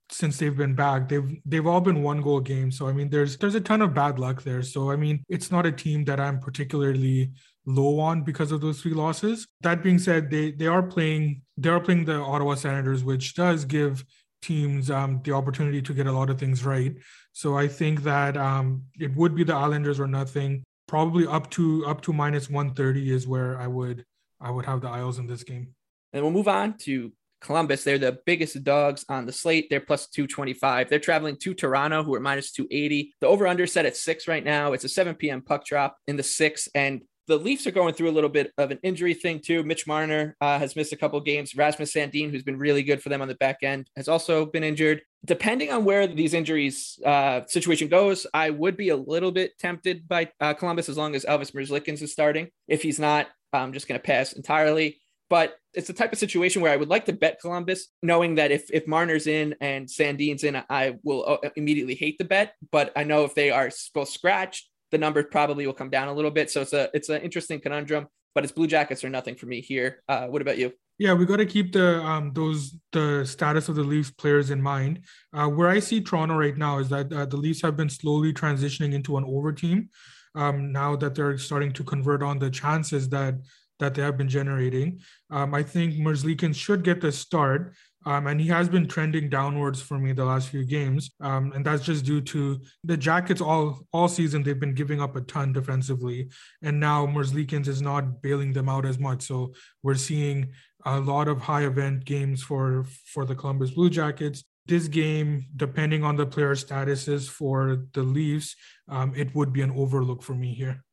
since 0.10 0.38
they've 0.38 0.56
been 0.56 0.76
back. 0.76 1.10
They've 1.10 1.38
they've 1.46 1.68
all 1.68 1.82
been 1.82 2.02
one 2.02 2.22
goal 2.22 2.40
games. 2.40 2.78
So 2.78 2.88
I 2.88 2.94
mean, 2.94 3.10
there's 3.10 3.38
there's 3.38 3.56
a 3.56 3.62
ton 3.62 3.82
of 3.82 3.94
bad 3.94 4.18
luck 4.18 4.44
there. 4.44 4.62
So 4.62 4.90
I 4.92 4.96
mean, 4.96 5.24
it's 5.28 5.52
not 5.52 5.66
a 5.66 5.72
team 5.72 6.06
that 6.06 6.20
I'm 6.20 6.40
particularly 6.40 7.32
low 7.66 8.00
on 8.00 8.22
because 8.22 8.52
of 8.52 8.62
those 8.62 8.82
three 8.82 8.94
losses. 8.94 9.48
That 9.62 9.84
being 9.84 10.00
said, 10.00 10.30
they 10.30 10.52
they 10.52 10.68
are 10.68 10.84
playing 10.84 11.42
they 11.58 11.70
are 11.70 11.80
playing 11.82 12.06
the 12.06 12.16
Ottawa 12.16 12.56
Senators, 12.56 13.04
which 13.04 13.36
does 13.36 13.66
give 13.66 14.06
teams 14.42 14.92
um, 14.92 15.22
the 15.24 15.32
opportunity 15.32 15.82
to 15.82 15.94
get 15.94 16.08
a 16.08 16.12
lot 16.12 16.30
of 16.30 16.40
things 16.40 16.64
right. 16.64 16.96
So 17.36 17.58
I 17.58 17.68
think 17.68 18.04
that 18.04 18.38
um, 18.38 18.84
it 18.98 19.14
would 19.14 19.36
be 19.36 19.44
the 19.44 19.54
Islanders 19.54 20.00
or 20.00 20.08
nothing. 20.08 20.64
Probably 20.88 21.28
up 21.28 21.52
to 21.52 21.86
up 21.86 22.00
to 22.04 22.14
minus 22.14 22.50
130 22.50 23.12
is 23.12 23.28
where 23.28 23.60
I 23.60 23.68
would 23.68 24.06
I 24.40 24.52
would 24.52 24.66
have 24.66 24.80
the 24.80 24.88
Isles 24.88 25.20
in 25.20 25.28
this 25.28 25.44
game. 25.44 25.76
And 26.14 26.24
we'll 26.24 26.32
move 26.32 26.48
on 26.48 26.78
to 26.80 27.12
Columbus. 27.42 27.84
They're 27.84 27.98
the 27.98 28.20
biggest 28.26 28.64
dogs 28.64 29.04
on 29.10 29.26
the 29.26 29.34
slate. 29.34 29.68
They're 29.70 29.82
plus 29.82 30.08
225. 30.08 30.90
They're 30.90 30.98
traveling 30.98 31.36
to 31.40 31.54
Toronto, 31.54 32.04
who 32.04 32.16
are 32.16 32.22
minus 32.22 32.54
280. 32.54 33.14
The 33.20 33.28
over 33.28 33.48
under 33.48 33.68
set 33.68 33.86
at 33.86 33.98
six 33.98 34.30
right 34.30 34.44
now. 34.44 34.72
It's 34.72 34.86
a 34.86 34.90
7 34.90 35.16
p.m. 35.16 35.42
puck 35.42 35.66
drop 35.66 35.98
in 36.08 36.16
the 36.16 36.24
six. 36.24 36.70
And 36.74 37.02
the 37.28 37.38
Leafs 37.38 37.66
are 37.66 37.72
going 37.72 37.94
through 37.96 38.10
a 38.10 38.14
little 38.14 38.30
bit 38.30 38.54
of 38.58 38.72
an 38.72 38.80
injury 38.84 39.14
thing 39.14 39.42
too. 39.44 39.64
Mitch 39.64 39.88
Marner 39.88 40.36
uh, 40.42 40.60
has 40.60 40.76
missed 40.76 40.94
a 40.94 40.98
couple 40.98 41.20
games. 41.20 41.56
Rasmus 41.56 41.92
Sandin, 41.92 42.32
who's 42.32 42.44
been 42.44 42.58
really 42.58 42.84
good 42.84 43.02
for 43.02 43.10
them 43.10 43.22
on 43.22 43.28
the 43.28 43.36
back 43.36 43.58
end, 43.64 43.90
has 43.96 44.08
also 44.08 44.46
been 44.46 44.64
injured. 44.64 45.02
Depending 45.26 45.72
on 45.72 45.86
where 45.86 46.06
these 46.08 46.34
injuries 46.34 47.00
uh, 47.04 47.42
situation 47.48 47.88
goes, 47.88 48.28
I 48.34 48.52
would 48.52 48.78
be 48.78 48.90
a 48.90 48.96
little 48.96 49.32
bit 49.32 49.58
tempted 49.58 50.08
by 50.08 50.32
uh, 50.40 50.54
Columbus 50.54 50.88
as 50.88 50.98
long 50.98 51.16
as 51.16 51.26
Elvis 51.26 51.52
Merzlikins 51.52 52.02
is 52.02 52.12
starting. 52.12 52.50
If 52.68 52.84
he's 52.84 53.00
not, 53.00 53.28
I'm 53.52 53.74
just 53.74 53.88
going 53.88 54.00
to 54.00 54.06
pass 54.06 54.34
entirely. 54.34 55.00
But 55.28 55.56
it's 55.74 55.88
the 55.88 55.94
type 55.94 56.14
of 56.14 56.20
situation 56.20 56.62
where 56.62 56.72
I 56.72 56.76
would 56.76 56.90
like 56.90 57.06
to 57.06 57.14
bet 57.14 57.42
Columbus, 57.42 57.88
knowing 58.04 58.36
that 58.36 58.52
if 58.52 58.70
if 58.72 58.86
Marner's 58.86 59.26
in 59.26 59.56
and 59.60 59.90
Sandin's 59.90 60.44
in, 60.44 60.62
I 60.70 60.98
will 61.04 61.40
uh, 61.44 61.50
immediately 61.56 61.96
hate 61.96 62.20
the 62.20 62.26
bet. 62.26 62.54
But 62.72 62.94
I 62.96 63.04
know 63.04 63.24
if 63.24 63.34
they 63.34 63.50
are 63.50 63.72
both 63.96 64.10
scratched, 64.10 64.70
the 64.92 65.00
number 65.00 65.24
probably 65.24 65.66
will 65.66 65.74
come 65.74 65.90
down 65.90 66.10
a 66.10 66.14
little 66.14 66.30
bit. 66.30 66.52
So 66.52 66.62
it's 66.62 66.74
a 66.74 66.90
it's 66.94 67.10
an 67.10 67.24
interesting 67.24 67.60
conundrum. 67.60 68.08
But 68.36 68.44
it's 68.44 68.54
Blue 68.54 68.68
Jackets 68.68 69.04
or 69.04 69.10
nothing 69.10 69.36
for 69.36 69.48
me 69.48 69.62
here. 69.62 70.04
Uh, 70.08 70.28
what 70.28 70.42
about 70.42 70.58
you? 70.60 70.74
Yeah, 70.98 71.14
we 71.14 71.26
got 71.26 71.38
to 71.38 71.46
keep 71.46 71.74
the 71.74 72.02
um, 72.02 72.32
those 72.34 72.78
the 72.94 73.26
status 73.26 73.68
of 73.68 73.76
the 73.76 73.84
Leafs 73.84 74.12
players 74.12 74.50
in 74.50 74.62
mind. 74.62 75.02
Uh, 75.34 75.48
where 75.48 75.68
I 75.68 75.80
see 75.80 76.00
Toronto 76.00 76.36
right 76.36 76.56
now 76.56 76.80
is 76.80 76.88
that 76.90 77.12
uh, 77.12 77.26
the 77.26 77.36
Leafs 77.36 77.62
have 77.62 77.76
been 77.76 77.90
slowly 77.90 78.32
transitioning 78.32 78.94
into 78.94 79.18
an 79.18 79.26
over 79.26 79.52
team. 79.52 79.90
Um, 80.36 80.72
now 80.72 80.96
that 80.98 81.16
they're 81.16 81.38
starting 81.38 81.74
to 81.74 81.84
convert 81.84 82.24
on 82.24 82.40
the 82.40 82.50
chances 82.50 83.10
that 83.10 83.36
that 83.80 83.94
they 83.94 84.02
have 84.02 84.18
been 84.18 84.30
generating. 84.30 85.02
Um, 85.30 85.54
I 85.54 85.64
think 85.64 85.96
Merzlikins 85.96 86.56
should 86.56 86.84
get 86.84 87.02
the 87.02 87.12
start. 87.12 87.76
Um, 88.08 88.28
and 88.28 88.40
he 88.40 88.48
has 88.48 88.70
been 88.70 88.88
trending 88.88 89.30
downwards 89.30 89.82
for 89.82 89.98
me 89.98 90.14
the 90.14 90.26
last 90.26 90.50
few 90.50 90.64
games, 90.64 91.10
um, 91.22 91.52
and 91.54 91.66
that's 91.66 91.84
just 91.84 92.06
due 92.06 92.22
to 92.22 92.62
the 92.84 92.96
Jackets 92.96 93.42
all 93.42 93.80
all 93.92 94.08
season. 94.08 94.44
They've 94.44 94.60
been 94.60 94.76
giving 94.76 95.02
up 95.02 95.16
a 95.16 95.22
ton 95.22 95.54
defensively, 95.54 96.30
and 96.62 96.80
now 96.80 97.08
Merzlikins 97.08 97.68
is 97.68 97.82
not 97.82 98.22
bailing 98.22 98.54
them 98.54 98.70
out 98.70 98.86
as 98.86 99.00
much. 99.00 99.24
So 99.24 99.56
we're 99.82 99.96
seeing 99.96 100.54
a 100.86 101.00
lot 101.00 101.28
of 101.28 101.42
high 101.42 101.66
event 101.66 102.06
games 102.06 102.44
for 102.44 102.86
for 103.06 103.26
the 103.26 103.36
Columbus 103.36 103.72
Blue 103.72 103.90
Jackets. 103.90 104.44
This 104.68 104.88
game, 104.88 105.46
depending 105.56 106.04
on 106.04 106.16
the 106.16 106.26
player 106.26 106.56
statuses 106.56 107.30
for 107.30 107.86
the 107.94 108.02
Leafs, 108.02 108.56
um, 108.90 109.14
it 109.16 109.34
would 109.36 109.54
be 109.54 109.62
an 109.62 109.72
overlook 109.72 110.24
for 110.24 110.34
me 110.34 110.54
here. 110.54 110.84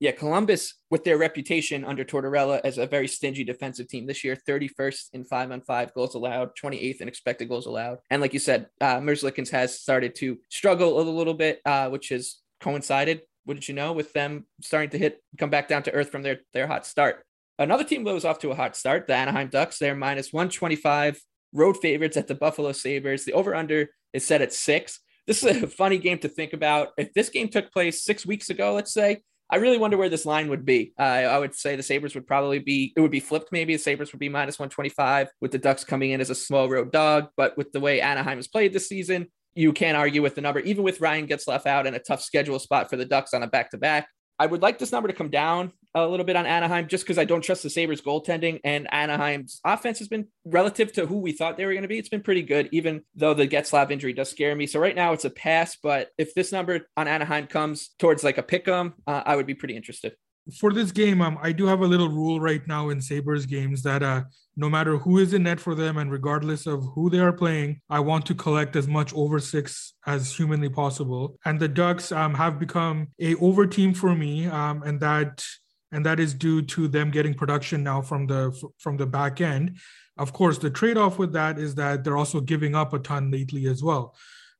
Yeah, 0.00 0.10
Columbus, 0.10 0.74
with 0.90 1.04
their 1.04 1.16
reputation 1.16 1.84
under 1.84 2.04
Tortorella 2.04 2.60
as 2.64 2.76
a 2.76 2.88
very 2.88 3.06
stingy 3.06 3.44
defensive 3.44 3.86
team 3.86 4.04
this 4.04 4.24
year, 4.24 4.36
31st 4.36 5.10
in 5.12 5.24
five 5.24 5.52
on 5.52 5.60
five 5.60 5.94
goals 5.94 6.16
allowed, 6.16 6.50
28th 6.60 7.00
in 7.00 7.06
expected 7.06 7.48
goals 7.48 7.66
allowed. 7.66 7.98
And 8.10 8.20
like 8.20 8.32
you 8.32 8.40
said, 8.40 8.66
uh, 8.80 8.96
Merzlikins 8.96 9.50
has 9.50 9.78
started 9.78 10.16
to 10.16 10.38
struggle 10.50 11.00
a 11.00 11.02
little 11.02 11.34
bit, 11.34 11.60
uh, 11.64 11.88
which 11.88 12.08
has 12.08 12.38
coincided, 12.60 13.20
wouldn't 13.46 13.68
you 13.68 13.76
know, 13.76 13.92
with 13.92 14.12
them 14.12 14.44
starting 14.60 14.90
to 14.90 14.98
hit, 14.98 15.22
come 15.38 15.50
back 15.50 15.68
down 15.68 15.84
to 15.84 15.92
earth 15.92 16.10
from 16.10 16.22
their, 16.22 16.40
their 16.52 16.66
hot 16.66 16.84
start. 16.84 17.24
Another 17.62 17.84
team 17.84 18.02
that 18.02 18.12
was 18.12 18.24
off 18.24 18.40
to 18.40 18.50
a 18.50 18.56
hot 18.56 18.74
start, 18.74 19.06
the 19.06 19.14
Anaheim 19.14 19.48
Ducks, 19.48 19.78
they're 19.78 19.94
minus 19.94 20.32
125 20.32 21.20
road 21.52 21.76
favorites 21.76 22.16
at 22.16 22.26
the 22.26 22.34
Buffalo 22.34 22.72
Sabres. 22.72 23.24
The 23.24 23.34
over 23.34 23.54
under 23.54 23.90
is 24.12 24.26
set 24.26 24.42
at 24.42 24.52
six. 24.52 24.98
This 25.28 25.44
is 25.44 25.62
a 25.62 25.66
funny 25.68 25.98
game 25.98 26.18
to 26.18 26.28
think 26.28 26.54
about. 26.54 26.88
If 26.98 27.12
this 27.12 27.28
game 27.28 27.48
took 27.48 27.72
place 27.72 28.02
six 28.02 28.26
weeks 28.26 28.50
ago, 28.50 28.74
let's 28.74 28.92
say, 28.92 29.22
I 29.48 29.56
really 29.56 29.78
wonder 29.78 29.96
where 29.96 30.08
this 30.08 30.26
line 30.26 30.48
would 30.48 30.64
be. 30.64 30.92
Uh, 30.98 31.02
I 31.02 31.38
would 31.38 31.54
say 31.54 31.76
the 31.76 31.84
Sabres 31.84 32.16
would 32.16 32.26
probably 32.26 32.58
be, 32.58 32.92
it 32.96 33.00
would 33.00 33.12
be 33.12 33.20
flipped 33.20 33.52
maybe. 33.52 33.76
The 33.76 33.82
Sabres 33.82 34.10
would 34.10 34.18
be 34.18 34.28
minus 34.28 34.58
125 34.58 35.28
with 35.40 35.52
the 35.52 35.58
Ducks 35.58 35.84
coming 35.84 36.10
in 36.10 36.20
as 36.20 36.30
a 36.30 36.34
small 36.34 36.68
road 36.68 36.90
dog. 36.90 37.28
But 37.36 37.56
with 37.56 37.70
the 37.70 37.78
way 37.78 38.00
Anaheim 38.00 38.38
has 38.38 38.48
played 38.48 38.72
this 38.72 38.88
season, 38.88 39.28
you 39.54 39.72
can't 39.72 39.96
argue 39.96 40.22
with 40.22 40.34
the 40.34 40.40
number, 40.40 40.58
even 40.60 40.82
with 40.82 41.00
Ryan 41.00 41.28
Getzlaf 41.28 41.66
out 41.66 41.86
and 41.86 41.94
a 41.94 42.00
tough 42.00 42.22
schedule 42.22 42.58
spot 42.58 42.90
for 42.90 42.96
the 42.96 43.04
Ducks 43.04 43.34
on 43.34 43.44
a 43.44 43.46
back 43.46 43.70
to 43.70 43.78
back. 43.78 44.08
I 44.36 44.46
would 44.46 44.62
like 44.62 44.78
this 44.78 44.90
number 44.90 45.06
to 45.06 45.14
come 45.14 45.30
down 45.30 45.72
a 45.94 46.06
little 46.06 46.24
bit 46.24 46.36
on 46.36 46.46
Anaheim 46.46 46.88
just 46.88 47.04
because 47.04 47.18
I 47.18 47.24
don't 47.24 47.42
trust 47.42 47.62
the 47.62 47.70
Sabres 47.70 48.00
goaltending 48.00 48.60
and 48.64 48.92
Anaheim's 48.92 49.60
offense 49.64 49.98
has 49.98 50.08
been 50.08 50.28
relative 50.44 50.92
to 50.94 51.06
who 51.06 51.18
we 51.18 51.32
thought 51.32 51.56
they 51.56 51.66
were 51.66 51.72
going 51.72 51.82
to 51.82 51.88
be. 51.88 51.98
It's 51.98 52.08
been 52.08 52.22
pretty 52.22 52.42
good, 52.42 52.68
even 52.72 53.02
though 53.14 53.34
the 53.34 53.48
Getzlaf 53.48 53.90
injury 53.90 54.12
does 54.12 54.30
scare 54.30 54.54
me. 54.54 54.66
So 54.66 54.80
right 54.80 54.96
now 54.96 55.12
it's 55.12 55.24
a 55.24 55.30
pass, 55.30 55.76
but 55.82 56.08
if 56.18 56.34
this 56.34 56.52
number 56.52 56.86
on 56.96 57.08
Anaheim 57.08 57.46
comes 57.46 57.90
towards 57.98 58.24
like 58.24 58.38
a 58.38 58.42
pick 58.42 58.66
'em, 58.68 58.94
uh, 59.06 59.22
I 59.24 59.36
would 59.36 59.46
be 59.46 59.54
pretty 59.54 59.76
interested 59.76 60.14
for 60.58 60.72
this 60.72 60.90
game, 60.90 61.20
um, 61.20 61.38
I 61.40 61.52
do 61.52 61.66
have 61.66 61.80
a 61.80 61.86
little 61.86 62.08
rule 62.08 62.40
right 62.40 62.66
now 62.66 62.88
in 62.88 63.00
Sabres 63.00 63.46
games 63.46 63.82
that 63.82 64.02
uh, 64.02 64.22
no 64.56 64.68
matter 64.68 64.98
who 64.98 65.18
is 65.18 65.34
in 65.34 65.44
net 65.44 65.60
for 65.60 65.74
them 65.74 65.98
and 65.98 66.10
regardless 66.10 66.66
of 66.66 66.84
who 66.94 67.10
they 67.10 67.20
are 67.20 67.32
playing, 67.32 67.80
I 67.88 68.00
want 68.00 68.26
to 68.26 68.34
collect 68.34 68.74
as 68.74 68.88
much 68.88 69.14
over 69.14 69.38
six 69.38 69.94
as 70.06 70.34
humanly 70.34 70.68
possible. 70.68 71.38
And 71.44 71.60
the 71.60 71.68
Ducks 71.68 72.10
um, 72.10 72.34
have 72.34 72.58
become 72.58 73.08
a 73.20 73.36
over 73.36 73.66
team 73.66 73.94
for 73.94 74.14
me, 74.14 74.46
um, 74.46 74.82
and 74.82 75.00
that 75.00 75.44
and 75.92 76.04
that 76.06 76.18
is 76.18 76.34
due 76.34 76.62
to 76.62 76.88
them 76.88 77.10
getting 77.10 77.34
production 77.34 77.82
now 77.82 78.00
from 78.02 78.26
the 78.26 78.52
from 78.78 78.96
the 78.96 79.06
back 79.06 79.40
end. 79.40 79.78
Of 80.18 80.32
course, 80.32 80.58
the 80.58 80.70
trade 80.70 80.98
off 80.98 81.18
with 81.18 81.32
that 81.32 81.58
is 81.58 81.74
that 81.76 82.04
they're 82.04 82.16
also 82.16 82.40
giving 82.40 82.74
up 82.74 82.92
a 82.92 82.98
ton 82.98 83.30
lately 83.30 83.66
as 83.66 83.82
well. 83.82 84.14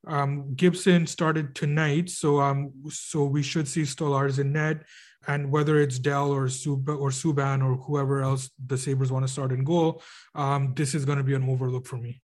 Um, 0.05 0.53
Gibson 0.55 1.07
started 1.07 1.55
tonight, 1.55 2.09
so 2.09 2.39
um, 2.39 2.71
so 2.89 3.25
we 3.25 3.43
should 3.43 3.67
see 3.67 3.83
Stolarz 3.83 4.39
in 4.39 4.53
net 4.53 4.83
and 5.27 5.51
whether 5.51 5.79
it's 5.79 5.99
Dell 5.99 6.31
or 6.31 6.49
Sub 6.49 6.89
or 6.89 7.09
Subban 7.09 7.63
or 7.63 7.75
whoever 7.75 8.21
else 8.21 8.49
the 8.65 8.77
Sabres 8.77 9.11
want 9.11 9.25
to 9.25 9.31
start 9.31 9.51
in 9.51 9.63
goal, 9.63 10.01
um, 10.35 10.73
this 10.75 10.95
is 10.95 11.05
going 11.05 11.17
to 11.17 11.23
be 11.23 11.33
an 11.33 11.49
overlook 11.49 11.87
for 11.87 11.97
me. 11.97 12.21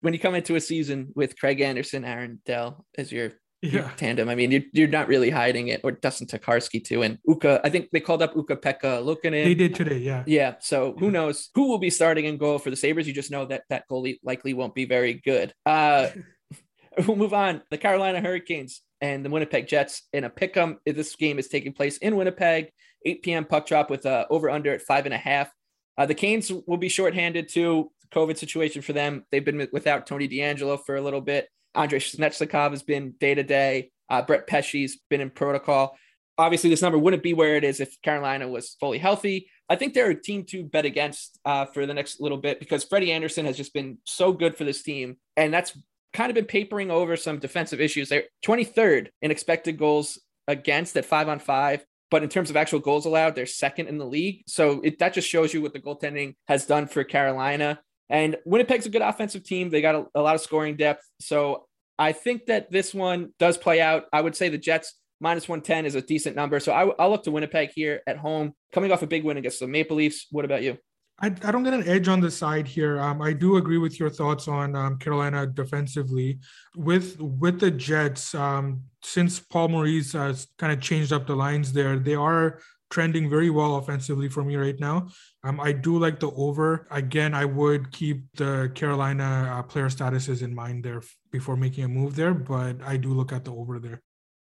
When 0.00 0.14
you 0.14 0.20
come 0.20 0.34
into 0.34 0.54
a 0.54 0.60
season 0.60 1.12
with 1.14 1.38
Craig 1.38 1.60
Anderson, 1.60 2.04
Aaron 2.04 2.40
Dell 2.46 2.86
as 2.96 3.10
your, 3.10 3.32
yeah. 3.62 3.90
tandem, 3.96 4.28
I 4.28 4.34
mean, 4.34 4.50
you're, 4.50 4.62
you're 4.72 4.88
not 4.88 5.08
really 5.08 5.30
hiding 5.30 5.68
it, 5.68 5.80
or 5.84 5.92
Dustin 5.92 6.26
Tokarski 6.26 6.82
too, 6.84 7.02
and 7.02 7.18
Ukko. 7.28 7.60
I 7.64 7.70
think 7.70 7.90
they 7.90 8.00
called 8.00 8.22
up 8.22 8.36
Ukko-Pekka 8.36 9.02
Luukkonen. 9.02 9.44
They 9.44 9.54
did 9.54 9.74
today, 9.74 9.98
yeah. 9.98 10.24
Yeah. 10.26 10.54
So 10.60 10.94
who 10.98 11.10
knows 11.10 11.50
who 11.54 11.68
will 11.68 11.78
be 11.78 11.90
starting 11.90 12.24
in 12.24 12.36
goal 12.36 12.58
for 12.58 12.70
the 12.70 12.76
Sabres? 12.76 13.06
You 13.06 13.14
just 13.14 13.30
know 13.30 13.46
that 13.46 13.64
that 13.70 13.84
goalie 13.90 14.18
likely 14.22 14.54
won't 14.54 14.74
be 14.74 14.84
very 14.84 15.14
good. 15.14 15.52
Uh, 15.66 16.08
we'll 17.06 17.16
move 17.16 17.34
on. 17.34 17.62
The 17.70 17.78
Carolina 17.78 18.20
Hurricanes 18.20 18.82
and 19.00 19.24
the 19.24 19.30
Winnipeg 19.30 19.66
Jets 19.66 20.02
in 20.12 20.24
a 20.24 20.30
pick 20.30 20.56
'em. 20.56 20.78
This 20.86 21.16
game 21.16 21.38
is 21.38 21.48
taking 21.48 21.72
place 21.72 21.98
in 21.98 22.16
Winnipeg, 22.16 22.70
8 23.04 23.22
p.m. 23.22 23.44
puck 23.44 23.66
drop 23.66 23.90
with 23.90 24.06
a 24.06 24.26
over 24.30 24.50
under 24.50 24.72
at 24.72 24.82
five 24.82 25.04
and 25.04 25.14
a 25.14 25.18
half. 25.18 25.50
Uh, 25.96 26.06
the 26.06 26.14
Canes 26.14 26.52
will 26.66 26.76
be 26.76 26.88
shorthanded 26.88 27.48
too. 27.48 27.90
COVID 28.12 28.38
situation 28.38 28.82
for 28.82 28.92
them. 28.92 29.24
They've 29.30 29.44
been 29.44 29.68
without 29.72 30.06
Tony 30.06 30.28
DeAngelo 30.28 30.80
for 30.86 30.96
a 30.96 31.02
little 31.02 31.20
bit. 31.20 31.48
Andrei 31.74 31.98
Svechnikov 31.98 32.70
has 32.70 32.82
been 32.82 33.12
day 33.18 33.34
to 33.34 33.42
day. 33.42 33.90
Brett 34.26 34.46
Pesce's 34.46 34.98
been 35.10 35.20
in 35.20 35.30
protocol. 35.30 35.96
Obviously, 36.38 36.70
this 36.70 36.82
number 36.82 36.98
wouldn't 36.98 37.22
be 37.22 37.34
where 37.34 37.56
it 37.56 37.64
is 37.64 37.80
if 37.80 38.00
Carolina 38.00 38.48
was 38.48 38.76
fully 38.80 38.98
healthy. 38.98 39.50
I 39.68 39.76
think 39.76 39.92
they're 39.92 40.10
a 40.10 40.20
team 40.20 40.44
to 40.46 40.64
bet 40.64 40.84
against 40.84 41.38
uh, 41.44 41.66
for 41.66 41.84
the 41.84 41.94
next 41.94 42.20
little 42.20 42.38
bit 42.38 42.58
because 42.58 42.84
Freddie 42.84 43.12
Anderson 43.12 43.44
has 43.44 43.56
just 43.56 43.74
been 43.74 43.98
so 44.04 44.32
good 44.32 44.56
for 44.56 44.64
this 44.64 44.82
team. 44.82 45.16
And 45.36 45.52
that's 45.52 45.76
kind 46.14 46.30
of 46.30 46.34
been 46.34 46.46
papering 46.46 46.90
over 46.90 47.16
some 47.16 47.38
defensive 47.38 47.80
issues. 47.80 48.08
They're 48.08 48.24
23rd 48.46 49.08
in 49.20 49.30
expected 49.30 49.78
goals 49.78 50.18
against 50.46 50.96
at 50.96 51.04
five 51.04 51.28
on 51.28 51.38
five. 51.38 51.84
But 52.10 52.22
in 52.22 52.30
terms 52.30 52.48
of 52.48 52.56
actual 52.56 52.78
goals 52.78 53.04
allowed, 53.04 53.34
they're 53.34 53.44
second 53.44 53.88
in 53.88 53.98
the 53.98 54.06
league. 54.06 54.42
So 54.46 54.80
it, 54.80 54.98
that 55.00 55.12
just 55.12 55.28
shows 55.28 55.52
you 55.52 55.60
what 55.60 55.74
the 55.74 55.80
goaltending 55.80 56.36
has 56.46 56.64
done 56.64 56.86
for 56.86 57.04
Carolina. 57.04 57.80
And 58.10 58.36
Winnipeg's 58.44 58.86
a 58.86 58.90
good 58.90 59.02
offensive 59.02 59.44
team. 59.44 59.70
They 59.70 59.80
got 59.80 59.94
a, 59.94 60.06
a 60.14 60.22
lot 60.22 60.34
of 60.34 60.40
scoring 60.40 60.76
depth. 60.76 61.04
So 61.20 61.66
I 61.98 62.12
think 62.12 62.46
that 62.46 62.70
this 62.70 62.94
one 62.94 63.32
does 63.38 63.58
play 63.58 63.80
out. 63.80 64.04
I 64.12 64.20
would 64.20 64.36
say 64.36 64.48
the 64.48 64.58
Jets 64.58 64.94
minus 65.20 65.48
110 65.48 65.86
is 65.86 65.94
a 65.94 66.02
decent 66.02 66.36
number. 66.36 66.60
So 66.60 66.72
I, 66.72 66.84
will 66.84 67.10
look 67.10 67.24
to 67.24 67.30
Winnipeg 67.30 67.70
here 67.74 68.00
at 68.06 68.16
home, 68.16 68.54
coming 68.72 68.92
off 68.92 69.02
a 69.02 69.06
big 69.06 69.24
win 69.24 69.36
against 69.36 69.60
the 69.60 69.66
Maple 69.66 69.96
Leafs. 69.96 70.26
What 70.30 70.44
about 70.44 70.62
you? 70.62 70.78
I, 71.20 71.26
I 71.26 71.50
don't 71.50 71.64
get 71.64 71.74
an 71.74 71.88
edge 71.88 72.06
on 72.06 72.20
the 72.20 72.30
side 72.30 72.68
here. 72.68 73.00
Um, 73.00 73.20
I 73.20 73.32
do 73.32 73.56
agree 73.56 73.78
with 73.78 73.98
your 73.98 74.08
thoughts 74.08 74.46
on 74.46 74.76
um, 74.76 74.98
Carolina 74.98 75.46
defensively. 75.48 76.38
With 76.76 77.20
with 77.20 77.58
the 77.58 77.72
Jets, 77.72 78.36
um, 78.36 78.82
since 79.02 79.40
Paul 79.40 79.68
Maurice 79.68 80.12
has 80.12 80.46
kind 80.58 80.72
of 80.72 80.80
changed 80.80 81.12
up 81.12 81.26
the 81.26 81.34
lines 81.34 81.72
there, 81.72 81.98
they 81.98 82.14
are 82.14 82.60
trending 82.90 83.28
very 83.28 83.50
well 83.50 83.76
offensively 83.76 84.28
for 84.28 84.44
me 84.44 84.56
right 84.56 84.78
now. 84.80 85.08
Um, 85.44 85.60
I 85.60 85.72
do 85.72 85.98
like 85.98 86.20
the 86.20 86.30
over. 86.30 86.86
Again, 86.90 87.34
I 87.34 87.44
would 87.44 87.92
keep 87.92 88.24
the 88.34 88.70
Carolina 88.74 89.58
uh, 89.58 89.62
player 89.62 89.88
statuses 89.88 90.42
in 90.42 90.54
mind 90.54 90.84
there 90.84 91.02
before 91.30 91.56
making 91.56 91.84
a 91.84 91.88
move 91.88 92.16
there, 92.16 92.34
but 92.34 92.76
I 92.82 92.96
do 92.96 93.10
look 93.10 93.32
at 93.32 93.44
the 93.44 93.52
over 93.52 93.78
there. 93.78 94.02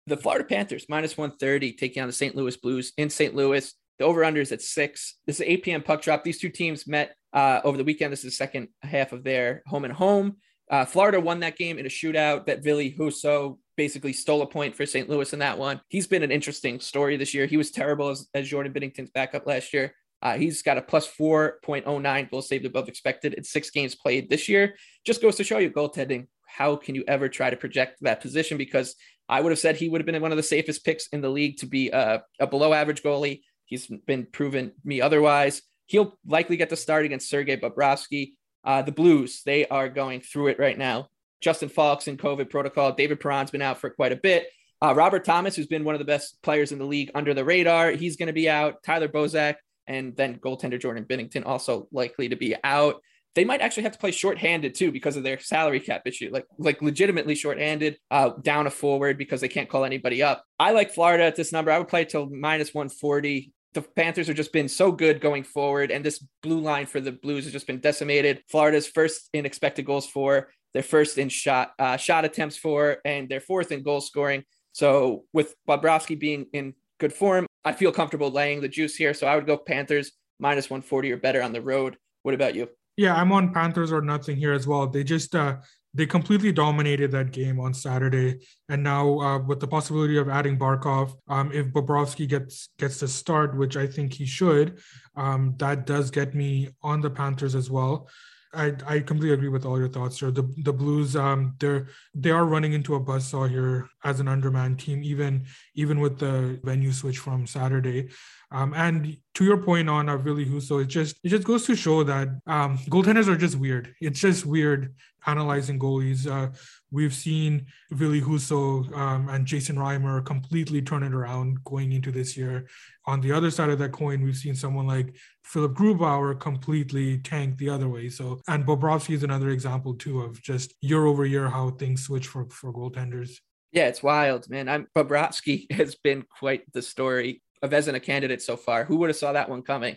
The 0.06 0.16
Florida 0.16 0.44
Panthers 0.44 0.86
minus 0.88 1.16
130 1.16 1.74
taking 1.74 2.02
on 2.02 2.08
the 2.08 2.12
St. 2.12 2.34
Louis 2.34 2.56
Blues 2.56 2.92
in 2.96 3.08
St. 3.08 3.34
Louis. 3.34 3.72
The 3.98 4.04
over 4.04 4.24
under 4.24 4.40
is 4.40 4.50
at 4.50 4.62
six. 4.62 5.18
This 5.26 5.38
is 5.38 5.46
8 5.46 5.62
p.m. 5.62 5.82
puck 5.82 6.02
drop. 6.02 6.24
These 6.24 6.40
two 6.40 6.48
teams 6.48 6.86
met 6.86 7.14
uh, 7.32 7.60
over 7.62 7.76
the 7.76 7.84
weekend. 7.84 8.12
This 8.12 8.20
is 8.20 8.32
the 8.32 8.36
second 8.36 8.68
half 8.82 9.12
of 9.12 9.22
their 9.22 9.62
home 9.66 9.84
and 9.84 9.92
home. 9.92 10.38
Uh, 10.70 10.84
Florida 10.86 11.20
won 11.20 11.40
that 11.40 11.56
game 11.58 11.78
in 11.78 11.86
a 11.86 11.90
shootout 11.90 12.46
that 12.46 12.64
Ville 12.64 12.90
Husso 12.90 13.58
basically 13.76 14.12
stole 14.12 14.42
a 14.42 14.46
point 14.46 14.74
for 14.74 14.86
St. 14.86 15.08
Louis 15.08 15.32
in 15.32 15.38
that 15.40 15.58
one. 15.58 15.80
He's 15.88 16.06
been 16.06 16.22
an 16.22 16.30
interesting 16.30 16.80
story 16.80 17.16
this 17.16 17.34
year. 17.34 17.46
He 17.46 17.56
was 17.56 17.70
terrible 17.70 18.08
as, 18.08 18.28
as 18.34 18.48
Jordan 18.48 18.72
Binnington's 18.72 19.10
backup 19.10 19.46
last 19.46 19.72
year. 19.72 19.94
Uh, 20.22 20.36
he's 20.36 20.62
got 20.62 20.78
a 20.78 20.82
plus 20.82 21.08
4.09 21.08 22.30
goal 22.30 22.42
saved 22.42 22.64
above 22.64 22.88
expected 22.88 23.34
in 23.34 23.42
six 23.42 23.70
games 23.70 23.96
played 23.96 24.30
this 24.30 24.48
year. 24.48 24.76
Just 25.04 25.20
goes 25.20 25.36
to 25.36 25.44
show 25.44 25.58
you 25.58 25.70
goaltending. 25.70 26.28
How 26.46 26.76
can 26.76 26.94
you 26.94 27.02
ever 27.08 27.28
try 27.28 27.50
to 27.50 27.56
project 27.56 27.98
that 28.02 28.20
position? 28.20 28.56
Because 28.56 28.94
I 29.28 29.40
would 29.40 29.50
have 29.50 29.58
said 29.58 29.76
he 29.76 29.88
would 29.88 30.00
have 30.00 30.06
been 30.06 30.20
one 30.22 30.30
of 30.30 30.36
the 30.36 30.42
safest 30.42 30.84
picks 30.84 31.08
in 31.08 31.22
the 31.22 31.28
league 31.28 31.56
to 31.58 31.66
be 31.66 31.90
a, 31.90 32.22
a 32.38 32.46
below 32.46 32.72
average 32.72 33.02
goalie. 33.02 33.40
He's 33.64 33.86
been 33.86 34.26
proven 34.26 34.72
me 34.84 35.00
otherwise. 35.00 35.62
He'll 35.86 36.18
likely 36.26 36.56
get 36.56 36.70
the 36.70 36.76
start 36.76 37.04
against 37.04 37.28
Sergei 37.28 37.56
Bobrovsky. 37.56 38.32
Uh, 38.64 38.82
the 38.82 38.92
Blues, 38.92 39.42
they 39.44 39.66
are 39.66 39.88
going 39.88 40.20
through 40.20 40.48
it 40.48 40.58
right 40.58 40.78
now. 40.78 41.08
Justin 41.42 41.68
Faulk's 41.68 42.08
in 42.08 42.16
COVID 42.16 42.48
protocol. 42.48 42.92
David 42.92 43.20
Perron's 43.20 43.50
been 43.50 43.62
out 43.62 43.78
for 43.78 43.90
quite 43.90 44.12
a 44.12 44.16
bit. 44.16 44.46
Uh, 44.80 44.94
Robert 44.94 45.24
Thomas, 45.24 45.54
who's 45.54 45.66
been 45.66 45.84
one 45.84 45.94
of 45.94 45.98
the 45.98 46.04
best 46.04 46.40
players 46.42 46.72
in 46.72 46.78
the 46.78 46.84
league 46.84 47.10
under 47.14 47.34
the 47.34 47.44
radar, 47.44 47.90
he's 47.90 48.16
going 48.16 48.28
to 48.28 48.32
be 48.32 48.48
out. 48.48 48.82
Tyler 48.82 49.08
Bozak 49.08 49.56
and 49.86 50.16
then 50.16 50.38
goaltender 50.38 50.80
Jordan 50.80 51.04
Binnington 51.04 51.44
also 51.44 51.88
likely 51.92 52.28
to 52.28 52.36
be 52.36 52.54
out. 52.64 53.02
They 53.34 53.44
might 53.44 53.60
actually 53.60 53.84
have 53.84 53.92
to 53.92 53.98
play 53.98 54.10
shorthanded 54.10 54.74
too 54.74 54.92
because 54.92 55.16
of 55.16 55.22
their 55.22 55.38
salary 55.40 55.80
cap 55.80 56.02
issue, 56.04 56.30
like 56.32 56.44
like 56.58 56.82
legitimately 56.82 57.34
shorthanded, 57.34 57.98
uh, 58.10 58.30
down 58.42 58.66
a 58.66 58.70
forward 58.70 59.16
because 59.16 59.40
they 59.40 59.48
can't 59.48 59.70
call 59.70 59.84
anybody 59.84 60.22
up. 60.22 60.44
I 60.58 60.72
like 60.72 60.92
Florida 60.92 61.24
at 61.24 61.36
this 61.36 61.50
number. 61.50 61.70
I 61.70 61.78
would 61.78 61.88
play 61.88 62.04
till 62.04 62.28
minus 62.28 62.74
140 62.74 63.52
the 63.74 63.82
Panthers 63.82 64.26
have 64.26 64.36
just 64.36 64.52
been 64.52 64.68
so 64.68 64.92
good 64.92 65.20
going 65.20 65.44
forward, 65.44 65.90
and 65.90 66.04
this 66.04 66.24
blue 66.42 66.60
line 66.60 66.86
for 66.86 67.00
the 67.00 67.12
Blues 67.12 67.44
has 67.44 67.52
just 67.52 67.66
been 67.66 67.80
decimated. 67.80 68.42
Florida's 68.50 68.86
first 68.86 69.30
in 69.32 69.46
expected 69.46 69.86
goals 69.86 70.06
for, 70.06 70.50
their 70.74 70.82
first 70.82 71.18
in 71.18 71.28
shot 71.28 71.72
uh, 71.78 71.96
shot 71.96 72.24
attempts 72.24 72.56
for, 72.56 72.98
and 73.04 73.28
their 73.28 73.40
fourth 73.40 73.72
in 73.72 73.82
goal 73.82 74.00
scoring. 74.00 74.44
So 74.72 75.24
with 75.32 75.54
Bobrovsky 75.68 76.18
being 76.18 76.46
in 76.52 76.74
good 76.98 77.12
form, 77.12 77.46
I 77.64 77.72
feel 77.72 77.92
comfortable 77.92 78.30
laying 78.30 78.60
the 78.60 78.68
juice 78.68 78.96
here. 78.96 79.14
So 79.14 79.26
I 79.26 79.36
would 79.36 79.46
go 79.46 79.56
Panthers 79.56 80.12
minus 80.38 80.70
140 80.70 81.12
or 81.12 81.16
better 81.16 81.42
on 81.42 81.52
the 81.52 81.60
road. 81.60 81.96
What 82.22 82.34
about 82.34 82.54
you? 82.54 82.68
Yeah, 82.96 83.14
I'm 83.14 83.32
on 83.32 83.52
Panthers 83.52 83.92
or 83.92 84.02
nothing 84.02 84.36
here 84.36 84.52
as 84.52 84.66
well. 84.66 84.86
They 84.86 85.04
just 85.04 85.34
uh, 85.34 85.56
they 85.94 86.06
completely 86.06 86.52
dominated 86.52 87.10
that 87.12 87.32
game 87.32 87.60
on 87.60 87.74
Saturday. 87.74 88.40
And 88.68 88.82
now 88.82 89.18
uh, 89.20 89.38
with 89.40 89.60
the 89.60 89.68
possibility 89.68 90.16
of 90.16 90.28
adding 90.28 90.58
Barkov, 90.58 91.14
um, 91.28 91.52
if 91.52 91.66
Bobrovsky 91.66 92.26
gets 92.26 92.68
gets 92.78 92.98
to 92.98 93.08
start, 93.08 93.56
which 93.56 93.76
I 93.76 93.86
think 93.86 94.14
he 94.14 94.24
should, 94.24 94.80
um, 95.16 95.54
that 95.58 95.86
does 95.86 96.10
get 96.10 96.34
me 96.34 96.70
on 96.82 97.00
the 97.00 97.10
Panthers 97.10 97.54
as 97.54 97.70
well. 97.70 98.08
I, 98.54 98.74
I 98.86 99.00
completely 99.00 99.32
agree 99.32 99.48
with 99.48 99.64
all 99.64 99.78
your 99.78 99.88
thoughts 99.88 100.20
here. 100.20 100.30
The 100.30 100.42
the 100.58 100.72
Blues, 100.72 101.16
um, 101.16 101.54
they're 101.58 101.88
they 102.14 102.30
are 102.30 102.44
running 102.44 102.74
into 102.74 102.94
a 102.94 103.00
buzzsaw 103.00 103.48
here 103.48 103.88
as 104.04 104.20
an 104.20 104.28
underman 104.28 104.76
team, 104.76 105.02
even 105.02 105.46
even 105.74 106.00
with 106.00 106.18
the 106.18 106.60
venue 106.62 106.92
switch 106.92 107.18
from 107.18 107.46
Saturday. 107.46 108.10
Um, 108.50 108.74
and 108.74 109.16
to 109.34 109.44
your 109.44 109.56
point 109.56 109.88
on 109.88 110.08
uh, 110.08 110.16
Ville 110.18 110.44
Husso, 110.44 110.82
it 110.82 110.88
just 110.88 111.16
it 111.24 111.28
just 111.28 111.44
goes 111.44 111.64
to 111.66 111.74
show 111.74 112.04
that 112.04 112.28
um, 112.46 112.78
goaltenders 112.90 113.28
are 113.28 113.36
just 113.36 113.56
weird. 113.56 113.94
It's 114.00 114.20
just 114.20 114.44
weird 114.44 114.94
analyzing 115.26 115.78
goalies. 115.78 116.26
Uh, 116.26 116.54
we've 116.90 117.14
seen 117.14 117.66
Ville 117.92 118.20
Husso 118.20 118.92
um, 118.96 119.28
and 119.30 119.46
Jason 119.46 119.76
Reimer 119.76 120.24
completely 120.24 120.82
turn 120.82 121.02
it 121.02 121.14
around 121.14 121.64
going 121.64 121.92
into 121.92 122.10
this 122.10 122.36
year. 122.36 122.66
On 123.06 123.20
the 123.20 123.32
other 123.32 123.50
side 123.50 123.70
of 123.70 123.78
that 123.78 123.92
coin, 123.92 124.22
we've 124.22 124.36
seen 124.36 124.54
someone 124.54 124.86
like 124.86 125.16
Philipp 125.44 125.72
Grubauer 125.72 126.38
completely 126.38 127.18
tank 127.18 127.56
the 127.56 127.70
other 127.70 127.88
way. 127.88 128.10
So, 128.10 128.40
and 128.48 128.66
Bobrovsky 128.66 129.14
is 129.14 129.22
another 129.22 129.50
example 129.50 129.94
too 129.94 130.20
of 130.20 130.42
just 130.42 130.74
year 130.82 131.06
over 131.06 131.24
year 131.24 131.48
how 131.48 131.70
things 131.70 132.02
switch 132.02 132.26
for 132.26 132.46
for 132.50 132.72
goaltenders. 132.72 133.38
Yeah, 133.72 133.86
it's 133.86 134.02
wild, 134.02 134.50
man. 134.50 134.68
I'm 134.68 134.88
Bobrovsky 134.94 135.72
has 135.72 135.94
been 135.94 136.24
quite 136.38 136.70
the 136.74 136.82
story 136.82 137.40
of 137.62 137.70
Vezina 137.70 138.02
candidate 138.02 138.42
so 138.42 138.56
far. 138.56 138.84
Who 138.84 138.96
would 138.98 139.10
have 139.10 139.16
saw 139.16 139.32
that 139.32 139.48
one 139.48 139.62
coming? 139.62 139.96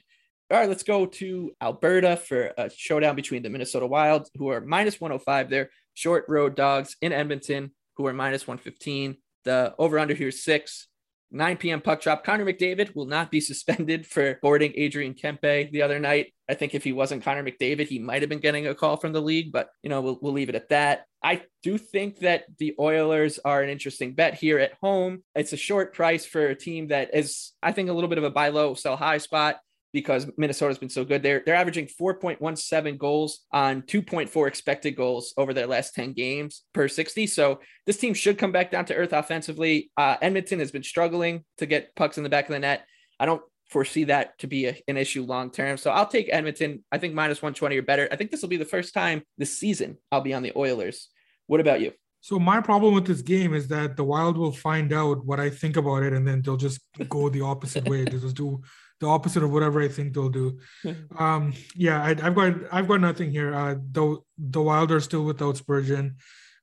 All 0.51 0.59
right, 0.59 0.69
let's 0.69 0.83
go 0.83 1.07
to 1.07 1.51
Alberta 1.61 2.17
for 2.17 2.53
a 2.57 2.69
showdown 2.69 3.15
between 3.15 3.41
the 3.41 3.49
Minnesota 3.49 3.87
Wild, 3.87 4.29
who 4.37 4.49
are 4.49 4.61
minus 4.61 5.01
105. 5.01 5.49
They're 5.49 5.71
short 5.95 6.25
road 6.27 6.55
dogs 6.55 6.95
in 7.01 7.11
Edmonton, 7.11 7.71
who 7.97 8.05
are 8.05 8.13
minus 8.13 8.47
115. 8.47 9.17
The 9.43 9.73
over 9.79 9.97
under 9.97 10.13
here 10.13 10.27
is 10.27 10.43
six. 10.43 10.87
9 11.35 11.57
p.m. 11.57 11.81
puck 11.81 12.01
drop. 12.01 12.23
Connor 12.23 12.45
McDavid 12.45 12.95
will 12.95 13.05
not 13.05 13.29
be 13.29 13.41
suspended 13.41 14.07
for 14.07 14.39
boarding 14.41 14.73
Adrian 14.75 15.13
Kempe 15.13 15.71
the 15.71 15.81
other 15.81 15.99
night. 15.99 16.33
I 16.49 16.53
think 16.53 16.73
if 16.73 16.83
he 16.83 16.93
wasn't 16.93 17.23
Connor 17.23 17.43
McDavid, 17.43 17.87
he 17.87 17.99
might 17.99 18.21
have 18.21 18.29
been 18.29 18.39
getting 18.39 18.67
a 18.67 18.75
call 18.75 18.97
from 18.97 19.13
the 19.13 19.21
league, 19.21 19.51
but 19.51 19.69
you 19.83 19.89
know, 19.89 20.01
we'll, 20.01 20.19
we'll 20.21 20.33
leave 20.33 20.49
it 20.49 20.55
at 20.55 20.69
that. 20.69 21.05
I 21.21 21.41
do 21.63 21.77
think 21.77 22.19
that 22.19 22.45
the 22.59 22.75
Oilers 22.79 23.39
are 23.43 23.61
an 23.61 23.69
interesting 23.69 24.13
bet 24.13 24.35
here 24.35 24.59
at 24.59 24.73
home. 24.81 25.23
It's 25.33 25.53
a 25.53 25.57
short 25.57 25.93
price 25.93 26.25
for 26.25 26.47
a 26.47 26.55
team 26.55 26.89
that 26.89 27.15
is, 27.15 27.53
I 27.63 27.71
think, 27.71 27.89
a 27.89 27.93
little 27.93 28.09
bit 28.09 28.19
of 28.19 28.23
a 28.23 28.29
buy 28.29 28.49
low, 28.49 28.75
sell 28.75 28.95
high 28.95 29.17
spot 29.17 29.57
because 29.95 30.29
Minnesota's 30.37 30.77
been 30.77 30.89
so 30.89 31.05
good. 31.05 31.23
They're 31.23 31.41
they're 31.45 31.55
averaging 31.55 31.87
4.17 31.99 32.97
goals 32.97 33.39
on 33.53 33.81
2.4 33.83 34.47
expected 34.47 34.91
goals 34.91 35.33
over 35.37 35.53
their 35.53 35.67
last 35.67 35.95
10 35.95 36.11
games 36.11 36.63
per 36.73 36.89
60. 36.89 37.25
So 37.27 37.61
this 37.85 37.97
team 37.97 38.13
should 38.13 38.37
come 38.37 38.51
back 38.51 38.71
down 38.71 38.85
to 38.85 38.93
earth 38.93 39.13
offensively. 39.13 39.89
Uh, 39.95 40.17
Edmonton 40.21 40.59
has 40.59 40.69
been 40.69 40.83
struggling 40.83 41.45
to 41.59 41.65
get 41.65 41.95
pucks 41.95 42.17
in 42.17 42.23
the 42.23 42.29
back 42.29 42.49
of 42.49 42.51
the 42.51 42.59
net. 42.59 42.85
I 43.21 43.25
don't 43.25 43.41
foresee 43.69 44.03
that 44.03 44.37
to 44.39 44.47
be 44.47 44.67
a, 44.67 44.77
an 44.89 44.97
issue 44.97 45.23
long 45.23 45.49
term. 45.49 45.77
So 45.77 45.91
I'll 45.91 46.05
take 46.05 46.27
Edmonton. 46.29 46.83
I 46.91 46.97
think 46.97 47.13
minus 47.13 47.41
120 47.41 47.77
or 47.77 47.81
better. 47.81 48.09
I 48.11 48.17
think 48.17 48.31
this 48.31 48.41
will 48.41 48.49
be 48.49 48.57
the 48.57 48.65
first 48.65 48.93
time 48.93 49.23
this 49.37 49.57
season 49.57 49.97
I'll 50.11 50.21
be 50.21 50.33
on 50.33 50.43
the 50.43 50.51
Oilers. 50.57 51.07
What 51.47 51.61
about 51.61 51.79
you? 51.79 51.93
So 52.25 52.39
my 52.39 52.59
problem 52.59 52.95
with 52.95 53.05
this 53.05 53.21
game 53.21 53.53
is 53.53 53.67
that 53.67 53.95
the 53.95 54.03
Wild 54.03 54.35
will 54.35 54.51
find 54.51 54.91
out 54.91 55.23
what 55.23 55.39
I 55.39 55.51
think 55.51 55.77
about 55.77 56.01
it, 56.01 56.11
and 56.11 56.27
then 56.27 56.41
they'll 56.41 56.57
just 56.57 56.81
go 57.07 57.29
the 57.29 57.41
opposite 57.41 57.87
way. 57.87 58.03
They'll 58.03 58.19
just 58.19 58.35
do 58.35 58.63
the 58.99 59.05
opposite 59.05 59.43
of 59.43 59.51
whatever 59.51 59.79
I 59.79 59.87
think 59.89 60.15
they'll 60.15 60.29
do. 60.29 60.57
Um, 61.19 61.53
yeah, 61.75 62.01
I, 62.03 62.19
have 62.19 62.33
got 62.33 62.55
I've 62.71 62.87
got 62.87 63.01
nothing 63.01 63.29
here. 63.29 63.53
Uh, 63.53 63.75
the 63.91 64.17
the 64.39 64.59
Wild 64.59 64.91
are 64.91 64.99
still 65.01 65.23
without 65.23 65.57
Spurgeon, 65.57 66.15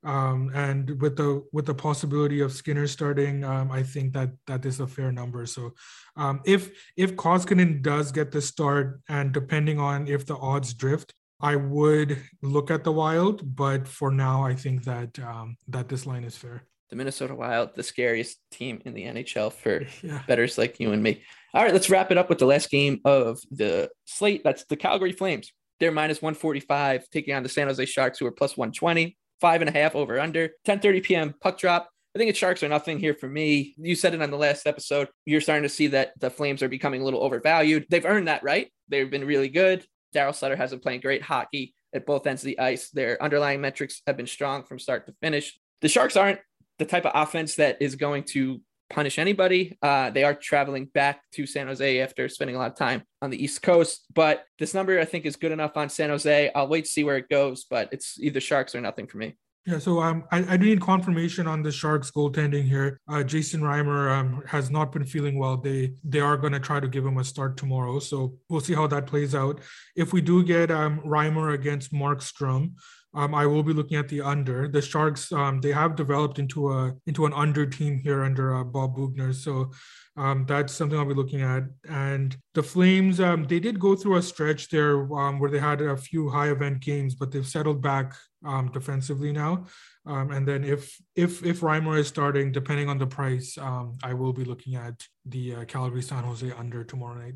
um, 0.03 0.51
and 0.53 1.01
with 1.01 1.15
the 1.15 1.47
with 1.53 1.67
the 1.67 1.75
possibility 1.75 2.41
of 2.41 2.53
Skinner 2.53 2.89
starting, 2.89 3.45
um, 3.45 3.71
I 3.71 3.85
think 3.85 4.15
that 4.15 4.31
that 4.49 4.67
is 4.67 4.81
a 4.81 4.89
fair 4.89 5.13
number. 5.13 5.47
So, 5.47 5.75
um, 6.17 6.41
if 6.45 6.73
if 6.97 7.15
Koskinen 7.15 7.83
does 7.83 8.11
get 8.11 8.33
the 8.33 8.43
start, 8.43 9.01
and 9.09 9.33
depending 9.33 9.79
on 9.79 10.09
if 10.09 10.27
the 10.27 10.37
odds 10.37 10.75
drift, 10.75 11.15
I 11.43 11.57
would 11.57 12.23
look 12.41 12.71
at 12.71 12.85
the 12.85 12.93
Wild. 12.93 13.57
But 13.57 13.87
for 13.87 14.11
now, 14.11 14.45
I 14.45 14.55
think 14.55 14.85
that 14.85 15.19
um, 15.19 15.57
that 15.69 15.89
this 15.89 16.07
line 16.07 16.25
is 16.25 16.37
fair 16.37 16.65
the 16.93 16.97
Minnesota 16.97 17.35
Wild, 17.35 17.75
the 17.75 17.83
scariest 17.83 18.39
team 18.51 18.83
in 18.85 18.93
the 18.93 19.05
NHL 19.05 19.51
for 19.51 19.87
yeah. 20.03 20.23
bettors 20.29 20.59
like 20.59 20.79
you 20.79 20.93
and 20.93 21.03
me. 21.03 21.23
All 21.55 21.65
right, 21.65 21.73
let's 21.73 21.89
wrap 21.89 22.11
it 22.11 22.19
up 22.19 22.29
with 22.29 22.39
the 22.39 22.45
last 22.45 22.71
game 22.71 23.01
of 23.07 23.41
the 23.51 23.91
slate. 24.05 24.43
That's 24.45 24.65
the 24.65 24.77
Calgary 24.77 25.13
Flames. 25.13 25.53
They're 25.81 25.91
minus 25.91 26.21
145, 26.21 27.09
taking 27.09 27.35
on 27.35 27.43
the 27.43 27.49
San 27.49 27.67
Jose 27.67 27.85
Sharks, 27.87 28.19
who 28.19 28.27
are 28.27 28.31
plus 28.31 28.59
120, 28.59 29.17
five 29.41 29.63
and 29.63 29.71
a 29.71 29.73
half 29.73 29.97
over 29.97 30.21
under, 30.21 30.51
10:30 30.67 31.03
p.m. 31.03 31.35
puck 31.41 31.59
drop. 31.59 31.89
I 32.15 32.19
think 32.19 32.29
it's 32.29 32.39
Sharks 32.39 32.63
are 32.63 32.69
nothing 32.69 32.99
here 32.99 33.15
for 33.15 33.27
me. 33.27 33.75
You 33.79 33.95
said 33.95 34.13
it 34.13 34.21
on 34.21 34.31
the 34.31 34.37
last 34.37 34.67
episode. 34.67 35.09
You're 35.25 35.41
starting 35.41 35.63
to 35.63 35.71
see 35.71 35.87
that 35.89 36.13
the 36.21 36.29
Flames 36.29 36.63
are 36.63 36.69
becoming 36.69 37.01
a 37.01 37.05
little 37.05 37.23
overvalued. 37.23 37.87
They've 37.89 38.05
earned 38.05 38.29
that 38.29 38.43
right. 38.43 38.71
They've 38.89 39.11
been 39.11 39.25
really 39.25 39.49
good. 39.49 39.87
Daryl 40.15 40.35
Sutter 40.35 40.57
has 40.57 40.71
been 40.71 40.81
playing 40.81 41.01
great 41.01 41.23
hockey 41.23 41.75
at 41.95 42.07
both 42.07 42.27
ends 42.27 42.43
of 42.43 42.47
the 42.47 42.59
ice. 42.59 42.91
Their 42.91 43.23
underlying 43.23 43.61
metrics 43.61 44.03
have 44.07 44.17
been 44.17 44.27
strong 44.27 44.65
from 44.65 44.79
start 44.79 45.07
to 45.07 45.15
finish. 45.21 45.59
The 45.81 45.89
Sharks 45.89 46.17
aren't 46.17 46.41
the 46.79 46.85
type 46.85 47.07
of 47.07 47.13
offense 47.15 47.57
that 47.57 47.79
is 47.81 47.97
going 47.97 48.25
to 48.25 48.61
punish 48.91 49.19
anybody. 49.19 49.77
Uh, 49.83 50.11
they 50.11 50.25
are 50.25 50.35
traveling 50.35 50.87
back 50.87 51.23
to 51.33 51.47
San 51.47 51.67
Jose 51.67 52.01
after 52.01 52.29
spending 52.29 52.57
a 52.57 52.59
lot 52.59 52.71
of 52.71 52.77
time 52.77 53.03
on 53.21 53.31
the 53.31 53.43
East 53.43 53.63
Coast, 53.63 54.07
but 54.15 54.45
this 54.59 54.75
number 54.75 54.99
I 55.01 55.05
think 55.05 55.25
is 55.25 55.37
good 55.37 55.53
enough 55.53 55.77
on 55.77 55.89
San 55.89 56.11
Jose. 56.11 56.51
I'll 56.55 56.69
wait 56.69 56.85
to 56.85 56.91
see 56.91 57.05
where 57.05 57.17
it 57.17 57.29
goes, 57.29 57.65
but 57.65 57.89
it's 57.93 58.19
either 58.21 58.41
Sharks 58.41 58.75
or 58.75 58.81
nothing 58.81 59.07
for 59.07 59.19
me. 59.19 59.37
Yeah, 59.65 59.79
so 59.79 60.03
um, 60.03 60.25
I, 60.33 60.55
I 60.55 60.57
do 60.57 60.67
need 60.67 60.81
confirmation 60.81 61.47
on 61.47 61.63
the 61.63 61.71
Sharks 61.71 62.11
goaltending 62.11 62.65
here. 62.65 63.01
Uh, 63.09 63.23
Jason 63.23 63.61
Reimer 63.61 64.11
um, 64.11 64.43
has 64.45 64.71
not 64.71 64.91
been 64.91 65.05
feeling 65.05 65.39
well. 65.39 65.57
They 65.57 65.95
they 66.03 66.19
are 66.19 66.37
going 66.37 66.53
to 66.53 66.59
try 66.59 66.81
to 66.81 66.89
give 66.89 67.07
him 67.07 67.19
a 67.19 67.25
start 67.25 67.57
tomorrow, 67.57 68.01
so 68.01 68.35
we'll 68.49 68.61
see 68.61 68.75
how 68.75 68.89
that 68.89 69.07
plays 69.07 69.37
out. 69.37 69.61
If 69.95 70.13
we 70.13 70.21
do 70.21 70.43
get 70.43 70.73
um, 70.73 70.99
Reimer 71.07 71.55
against 71.55 71.93
Markstrom, 71.93 72.73
um, 73.15 73.37
I 73.37 73.47
will 73.47 73.63
be 73.63 73.73
looking 73.73 73.99
at 73.99 74.09
the 74.09 74.21
under. 74.23 74.67
The 74.67 74.83
Sharks, 74.83 75.31
um, 75.31 75.61
they 75.61 75.71
have 75.71 75.95
developed 75.95 76.41
into 76.41 76.73
a 76.73 76.95
into 77.07 77.25
an 77.25 77.33
under 77.33 77.65
team 77.65 78.01
here 78.03 78.25
under 78.25 78.57
uh, 78.57 78.65
Bob 78.65 78.97
Boughner, 78.97 79.33
so 79.33 79.71
um, 80.17 80.45
that's 80.45 80.73
something 80.73 80.99
I'll 80.99 81.05
be 81.05 81.15
looking 81.15 81.43
at. 81.43 81.63
And 81.89 82.37
the 82.55 82.65
Flames, 82.65 83.21
um, 83.21 83.45
they 83.45 83.61
did 83.61 83.79
go 83.79 83.95
through 83.95 84.17
a 84.17 84.23
stretch 84.23 84.71
there 84.71 85.01
um, 85.15 85.39
where 85.39 85.51
they 85.53 85.61
had 85.61 85.81
a 85.81 85.97
few 85.97 86.31
high 86.31 86.51
event 86.51 86.81
games, 86.81 87.15
but 87.15 87.31
they've 87.31 87.47
settled 87.47 87.81
back 87.81 88.17
um, 88.45 88.71
defensively 88.73 89.33
now. 89.33 89.67
and 90.05 90.47
then 90.47 90.65
if 90.65 91.01
if 91.15 91.45
if 91.45 91.61
Reimer 91.61 91.99
is 91.99 92.09
starting, 92.09 92.53
depending 92.53 92.89
on 92.89 92.99
the 92.99 93.07
price, 93.07 93.59
I 93.59 94.15
will 94.15 94.33
be 94.33 94.45
looking 94.45 94.75
at 94.75 95.07
the 95.25 95.55
uh, 95.55 95.65
Calgary 95.65 96.03
San 96.03 96.25
Jose 96.25 96.51
under 96.53 96.85
tomorrow 96.85 97.19
night. 97.21 97.35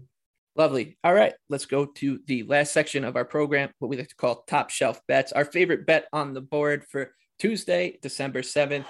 Lovely. 0.57 0.97
All 1.05 1.13
right, 1.13 1.35
let's 1.51 1.67
go 1.67 1.85
to 1.85 2.19
the 2.27 2.43
last 2.45 2.73
section 2.73 3.05
of 3.05 3.15
our 3.15 3.27
program, 3.27 3.71
what 3.79 3.89
we 3.89 3.99
like 3.99 4.09
to 4.09 4.17
call 4.17 4.43
top 4.45 4.71
shelf 4.71 5.01
bets. 5.07 5.33
Our 5.33 5.45
favorite 5.45 5.87
bet 5.87 6.07
on 6.15 6.33
the 6.33 6.41
board 6.41 6.85
for 6.91 7.13
Tuesday, 7.39 7.99
December 8.01 8.41
7th. 8.41 8.87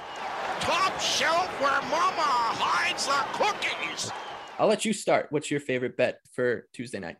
Top 0.60 1.00
shelf 1.00 1.48
where 1.60 1.82
mama 1.90 2.22
hides 2.22 3.06
the 3.06 3.24
cookies. 3.32 4.12
I'll 4.60 4.68
let 4.68 4.84
you 4.84 4.92
start. 4.92 5.26
What's 5.30 5.50
your 5.50 5.60
favorite 5.60 5.96
bet 5.96 6.20
for 6.34 6.68
Tuesday 6.72 7.00
night? 7.00 7.16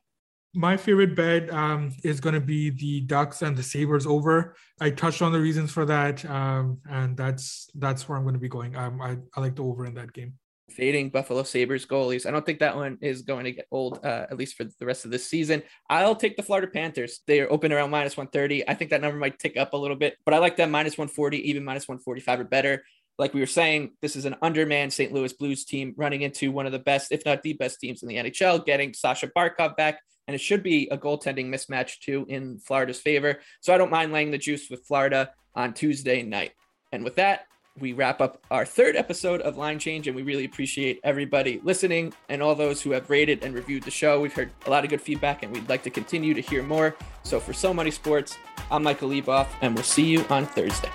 My 0.57 0.77
favorite 0.77 1.15
bet 1.15 1.53
um, 1.53 1.95
is 2.03 2.19
going 2.19 2.35
to 2.35 2.41
be 2.41 2.71
the 2.71 3.03
Ducks 3.03 3.43
and 3.43 3.57
the 3.57 3.63
Sabres 3.63 4.07
over. 4.07 4.57
I 4.81 4.91
touched 4.91 5.23
on 5.23 5.33
the 5.33 5.41
reasons 5.41 5.71
for 5.71 5.85
that, 5.85 6.25
um, 6.25 6.79
and 6.91 7.17
that's 7.17 7.69
that's 7.75 8.09
where 8.09 8.17
I'm 8.17 8.25
going 8.25 8.35
to 8.35 8.41
be 8.41 8.49
going. 8.49 8.75
Um, 8.75 9.01
I, 9.01 9.19
I 9.37 9.41
like 9.41 9.57
the 9.57 9.65
over 9.65 9.85
in 9.85 9.95
that 9.95 10.13
game 10.13 10.35
fading 10.71 11.11
Buffalo 11.11 11.43
Sabres 11.43 11.87
goalies. 11.87 12.27
I 12.27 12.31
don't 12.31 12.45
think 12.45 12.59
that 12.59 12.77
one 12.77 12.99
is 13.01 13.23
going 13.23 13.45
to 13.45 13.53
get 13.53 13.67
old, 13.71 14.05
uh, 14.05 14.27
at 14.31 14.37
least 14.37 14.57
for 14.57 14.65
the 14.65 14.87
rest 14.87 15.05
of 15.05 15.11
this 15.11 15.27
season. 15.27 15.63
I'll 15.89 16.17
take 16.17 16.37
the 16.37 16.43
Florida 16.43 16.67
Panthers. 16.67 17.21
They 17.27 17.41
are 17.41 17.51
open 17.51 17.73
around 17.73 17.91
minus 17.91 18.17
130. 18.17 18.69
I 18.69 18.75
think 18.75 18.91
that 18.91 19.01
number 19.01 19.19
might 19.19 19.39
tick 19.39 19.57
up 19.57 19.73
a 19.73 19.77
little 19.77 19.97
bit, 19.97 20.17
but 20.25 20.35
I 20.35 20.39
like 20.39 20.57
that 20.57 20.71
minus 20.71 20.99
140, 20.99 21.49
even 21.49 21.65
minus 21.65 21.89
145 21.89 22.41
or 22.41 22.45
better. 22.45 22.85
Like 23.19 23.33
we 23.33 23.41
were 23.41 23.47
saying, 23.47 23.93
this 24.03 24.17
is 24.17 24.27
an 24.27 24.37
undermanned 24.43 24.93
St. 24.93 25.13
Louis 25.13 25.33
Blues 25.33 25.65
team 25.65 25.95
running 25.97 26.23
into 26.23 26.53
one 26.53 26.67
of 26.67 26.73
the 26.73 26.79
best, 26.79 27.13
if 27.13 27.25
not 27.25 27.43
the 27.43 27.55
best 27.55 27.81
teams 27.81 28.03
in 28.03 28.09
the 28.09 28.17
NHL, 28.17 28.65
getting 28.67 28.93
Sasha 28.93 29.29
Barkov 29.29 29.77
back. 29.77 30.01
And 30.29 30.35
it 30.35 30.41
should 30.41 30.63
be 30.63 30.89
a 30.91 30.99
goaltending 30.99 31.49
mismatch 31.49 32.01
too 32.01 32.27
in 32.29 32.59
Florida's 32.59 33.01
favor. 33.01 33.41
So 33.61 33.73
I 33.73 33.79
don't 33.79 33.91
mind 33.91 34.13
laying 34.13 34.31
the 34.31 34.39
juice 34.39 34.69
with 34.71 34.85
Florida 34.87 35.31
on 35.55 35.73
Tuesday 35.73 36.23
night. 36.23 36.53
And 36.93 37.05
with 37.05 37.17
that, 37.17 37.47
we 37.79 37.93
wrap 37.93 38.21
up 38.21 38.43
our 38.51 38.65
third 38.65 38.97
episode 38.97 39.41
of 39.43 39.57
Line 39.57 39.79
Change, 39.79 40.07
and 40.07 40.17
we 40.17 40.23
really 40.23 40.45
appreciate 40.45 41.01
everybody 41.05 41.61
listening 41.63 42.13
and 42.29 42.43
all 42.43 42.55
those 42.55 42.81
who 42.81 42.91
have 42.93 43.11
rated 43.11 43.45
and 43.45 43.55
reviewed 43.55 43.83
the 43.83 43.91
show. 43.91 44.21
We've 44.21 44.33
heard 44.33 44.51
a 44.67 44.71
lot 44.71 44.85
of 44.85 44.91
good 44.91 45.03
feedback, 45.03 45.43
and 45.43 45.53
we'd 45.53 45.69
like 45.69 45.83
to 45.83 45.91
continue 45.91 46.35
to 46.35 46.41
hear 46.41 46.63
more. 46.63 46.97
So, 47.23 47.39
for 47.39 47.53
So 47.53 47.75
Money 47.75 47.91
Sports, 47.91 48.37
I'm 48.71 48.83
Michael 48.83 49.11
Leboff, 49.11 49.49
and 49.61 49.75
we'll 49.75 49.85
see 49.85 50.05
you 50.05 50.25
on 50.31 50.47
Thursday. 50.47 50.91